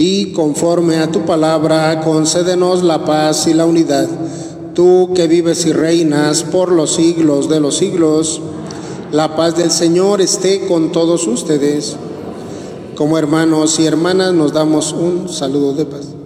Y 0.00 0.32
conforme 0.32 0.96
a 0.96 1.12
tu 1.12 1.26
palabra, 1.26 2.00
concédenos 2.00 2.82
la 2.82 3.04
paz 3.04 3.46
y 3.46 3.52
la 3.52 3.66
unidad. 3.66 4.08
Tú 4.72 5.10
que 5.14 5.26
vives 5.26 5.66
y 5.66 5.74
reinas 5.74 6.42
por 6.42 6.72
los 6.72 6.94
siglos 6.94 7.50
de 7.50 7.60
los 7.60 7.76
siglos, 7.76 8.40
la 9.12 9.36
paz 9.36 9.58
del 9.58 9.70
Señor 9.70 10.22
esté 10.22 10.66
con 10.66 10.90
todos 10.90 11.26
ustedes. 11.26 11.96
Como 12.94 13.18
hermanos 13.18 13.78
y 13.78 13.84
hermanas 13.84 14.32
nos 14.32 14.54
damos 14.54 14.94
un 14.94 15.28
saludo 15.28 15.74
de 15.74 15.84
paz. 15.84 16.19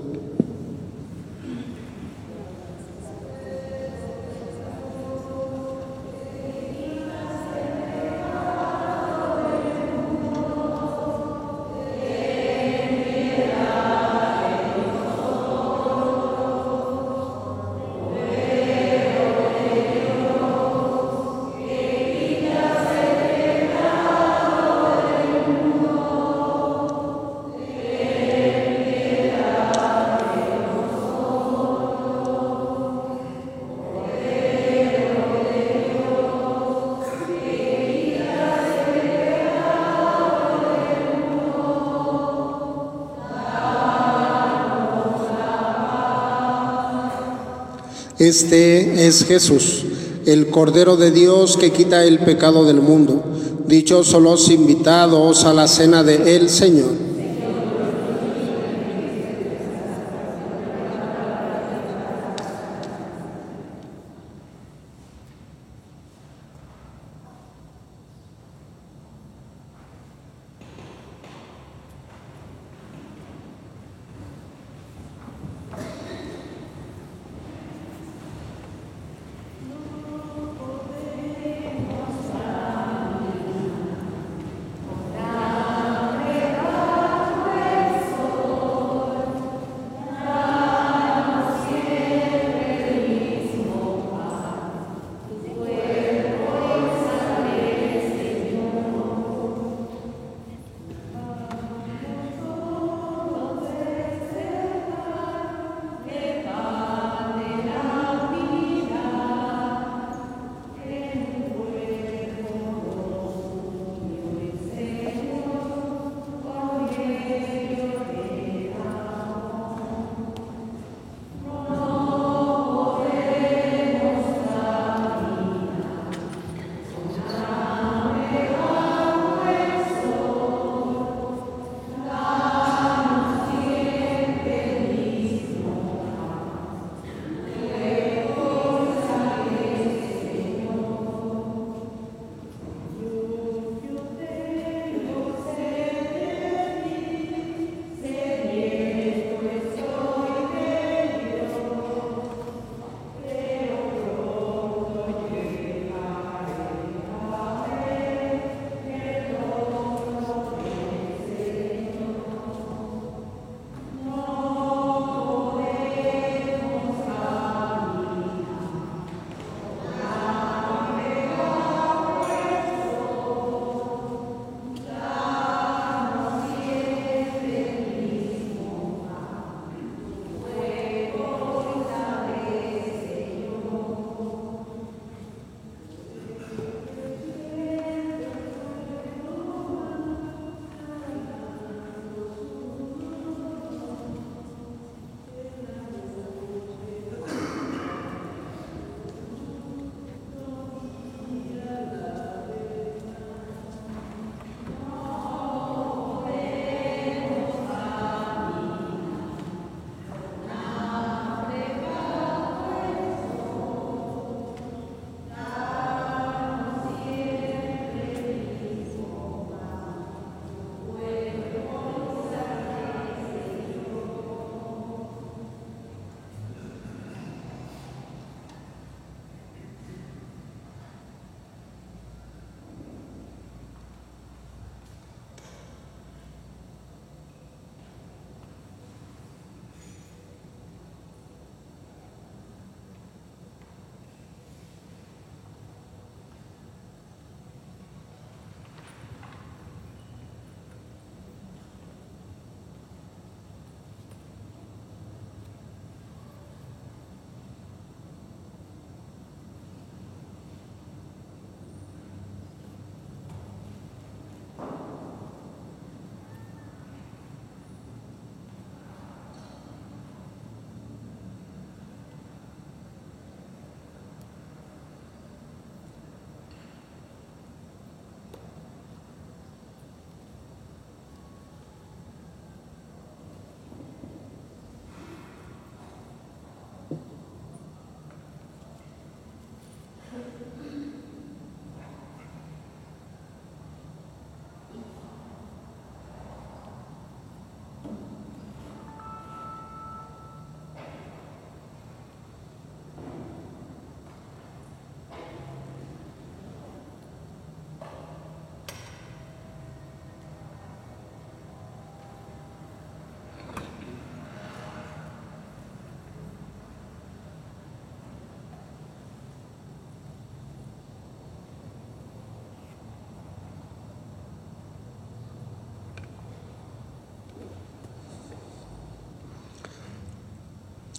Este 48.25 49.07
es 49.07 49.27
Jesús, 49.27 49.85
el 50.25 50.49
Cordero 50.49 50.97
de 50.97 51.11
Dios 51.11 51.59
que 51.59 51.73
quita 51.73 52.05
el 52.05 52.21
pecado 52.21 52.65
del 52.65 52.81
mundo. 52.81 53.23
Dichosos 53.67 54.23
los 54.23 54.49
invitados 54.49 55.45
a 55.45 55.53
la 55.53 55.69
cena 55.69 56.03
de 56.03 56.35
el 56.35 56.49
Señor. 56.49 57.04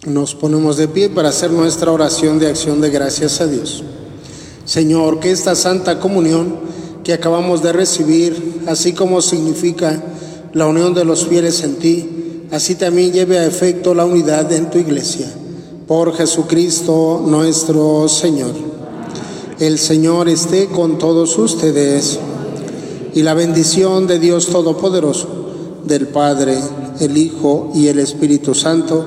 Nos 0.06 0.36
ponemos 0.36 0.76
de 0.76 0.86
pie 0.86 1.10
para 1.10 1.30
hacer 1.30 1.50
nuestra 1.50 1.90
oración 1.90 2.38
de 2.38 2.46
acción 2.46 2.80
de 2.80 2.90
gracias 2.90 3.40
a 3.40 3.48
Dios. 3.48 3.82
Señor, 4.64 5.18
que 5.18 5.32
esta 5.32 5.56
santa 5.56 5.98
comunión 5.98 6.54
que 7.02 7.12
acabamos 7.12 7.60
de 7.60 7.72
recibir, 7.72 8.62
así 8.68 8.92
como 8.92 9.20
significa 9.20 10.00
la 10.52 10.68
unión 10.68 10.94
de 10.94 11.04
los 11.04 11.26
fieles 11.26 11.64
en 11.64 11.74
ti, 11.76 12.44
así 12.52 12.76
también 12.76 13.12
lleve 13.12 13.40
a 13.40 13.46
efecto 13.46 13.94
la 13.94 14.04
unidad 14.04 14.52
en 14.52 14.70
tu 14.70 14.78
iglesia. 14.78 15.26
Por 15.88 16.14
Jesucristo 16.14 17.24
nuestro 17.26 18.08
Señor. 18.08 18.52
El 19.58 19.76
Señor 19.76 20.28
esté 20.28 20.66
con 20.68 20.98
todos 20.98 21.36
ustedes 21.36 22.20
y 23.12 23.22
la 23.22 23.34
bendición 23.34 24.06
de 24.06 24.20
Dios 24.20 24.46
Todopoderoso, 24.46 25.26
del 25.84 26.06
Padre, 26.06 26.58
el 27.00 27.16
Hijo 27.16 27.72
y 27.74 27.88
el 27.88 27.98
Espíritu 27.98 28.54
Santo, 28.54 29.06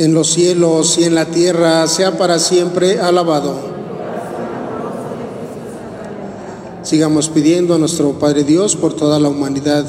En 0.00 0.14
los 0.14 0.28
cielos 0.28 0.96
y 0.96 1.04
en 1.04 1.14
la 1.14 1.26
tierra, 1.26 1.86
sea 1.86 2.16
para 2.16 2.38
siempre 2.38 2.98
alabado. 2.98 3.54
Sigamos 6.82 7.28
pidiendo 7.28 7.74
a 7.74 7.78
nuestro 7.78 8.12
Padre 8.12 8.44
Dios 8.44 8.76
por 8.76 8.94
toda 8.94 9.18
la 9.18 9.28
humanidad. 9.28 9.84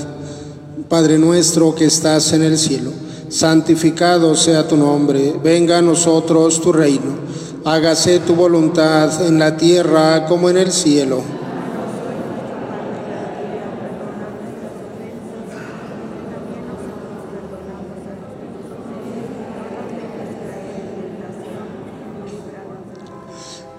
Padre 0.89 1.17
nuestro 1.17 1.73
que 1.73 1.85
estás 1.85 2.33
en 2.33 2.43
el 2.43 2.57
cielo, 2.57 2.91
santificado 3.29 4.35
sea 4.35 4.67
tu 4.67 4.75
nombre, 4.75 5.33
venga 5.41 5.77
a 5.77 5.81
nosotros 5.81 6.59
tu 6.59 6.73
reino, 6.73 7.15
hágase 7.63 8.19
tu 8.19 8.35
voluntad 8.35 9.25
en 9.25 9.39
la 9.39 9.55
tierra 9.55 10.25
como 10.25 10.49
en 10.49 10.57
el 10.57 10.73
cielo. 10.73 11.21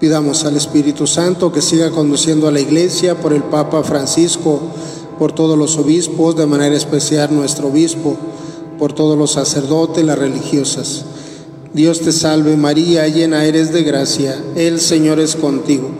Pidamos 0.03 0.43
al 0.43 0.57
Espíritu 0.57 1.07
Santo 1.07 1.53
que 1.53 1.61
siga 1.61 1.89
conduciendo 1.89 2.49
a 2.49 2.51
la 2.51 2.59
Iglesia 2.59 3.15
por 3.15 3.31
el 3.31 3.41
Papa 3.41 3.83
Francisco, 3.83 4.59
por 5.17 5.31
todos 5.31 5.57
los 5.57 5.77
obispos, 5.77 6.35
de 6.35 6.45
manera 6.45 6.75
especial 6.75 7.33
nuestro 7.33 7.69
obispo, 7.69 8.17
por 8.77 8.91
todos 8.91 9.17
los 9.17 9.31
sacerdotes, 9.31 10.03
las 10.03 10.17
religiosas. 10.19 11.05
Dios 11.71 12.01
te 12.01 12.11
salve 12.11 12.57
María, 12.57 13.07
llena 13.07 13.45
eres 13.45 13.71
de 13.71 13.83
gracia, 13.83 14.37
el 14.57 14.81
Señor 14.81 15.21
es 15.21 15.37
contigo. 15.37 15.91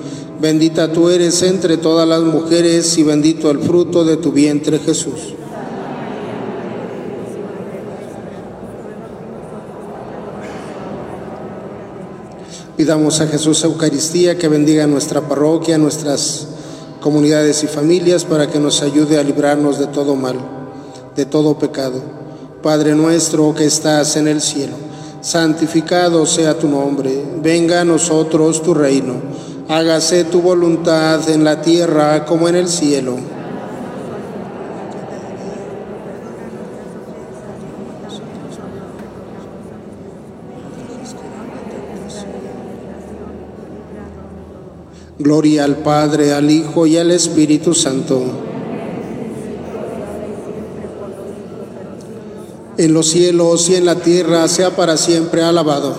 Bendita 0.41 0.91
tú 0.91 1.07
eres 1.07 1.41
entre 1.41 1.77
todas 1.77 2.05
las 2.05 2.23
mujeres 2.23 2.97
y 2.97 3.03
bendito 3.03 3.49
el 3.51 3.59
fruto 3.59 4.03
de 4.03 4.17
tu 4.17 4.33
vientre 4.33 4.79
Jesús. 4.79 5.33
Pidamos 12.75 13.21
a 13.21 13.27
Jesús 13.27 13.63
Eucaristía 13.63 14.39
que 14.39 14.47
bendiga 14.47 14.87
nuestra 14.87 15.21
parroquia, 15.21 15.77
nuestras 15.77 16.47
comunidades 17.01 17.63
y 17.63 17.67
familias 17.67 18.25
para 18.25 18.47
que 18.47 18.59
nos 18.59 18.81
ayude 18.81 19.19
a 19.19 19.23
librarnos 19.23 19.77
de 19.77 19.85
todo 19.85 20.15
mal, 20.15 20.37
de 21.15 21.25
todo 21.27 21.59
pecado. 21.59 22.01
Padre 22.63 22.95
nuestro 22.95 23.53
que 23.53 23.65
estás 23.65 24.15
en 24.15 24.27
el 24.27 24.41
cielo, 24.41 24.73
santificado 25.21 26.25
sea 26.25 26.57
tu 26.57 26.67
nombre, 26.67 27.23
venga 27.43 27.81
a 27.81 27.85
nosotros 27.85 28.63
tu 28.63 28.73
reino, 28.73 29.17
hágase 29.69 30.23
tu 30.23 30.41
voluntad 30.41 31.29
en 31.29 31.43
la 31.43 31.61
tierra 31.61 32.25
como 32.25 32.49
en 32.49 32.55
el 32.55 32.67
cielo. 32.67 33.32
Gloria 45.23 45.63
al 45.63 45.77
Padre, 45.77 46.33
al 46.33 46.51
Hijo 46.51 46.85
y 46.85 46.97
al 46.97 47.09
Espíritu 47.09 47.73
Santo. 47.73 48.21
En 52.77 52.93
los 52.93 53.07
cielos 53.07 53.69
y 53.69 53.75
en 53.75 53.85
la 53.85 53.95
tierra 53.95 54.45
sea 54.49 54.71
para 54.71 54.97
siempre 54.97 55.41
alabado. 55.41 55.95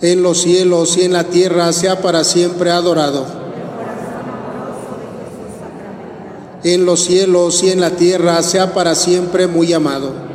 En 0.00 0.22
los 0.22 0.40
cielos 0.40 0.96
y 0.96 1.02
en 1.02 1.12
la 1.12 1.24
tierra 1.24 1.70
sea 1.74 2.00
para 2.00 2.24
siempre 2.24 2.70
adorado. 2.70 3.26
En 6.64 6.86
los 6.86 7.04
cielos 7.04 7.62
y 7.62 7.72
en 7.72 7.82
la 7.82 7.90
tierra 7.90 8.42
sea 8.42 8.72
para 8.72 8.94
siempre 8.94 9.46
muy 9.46 9.74
amado 9.74 10.27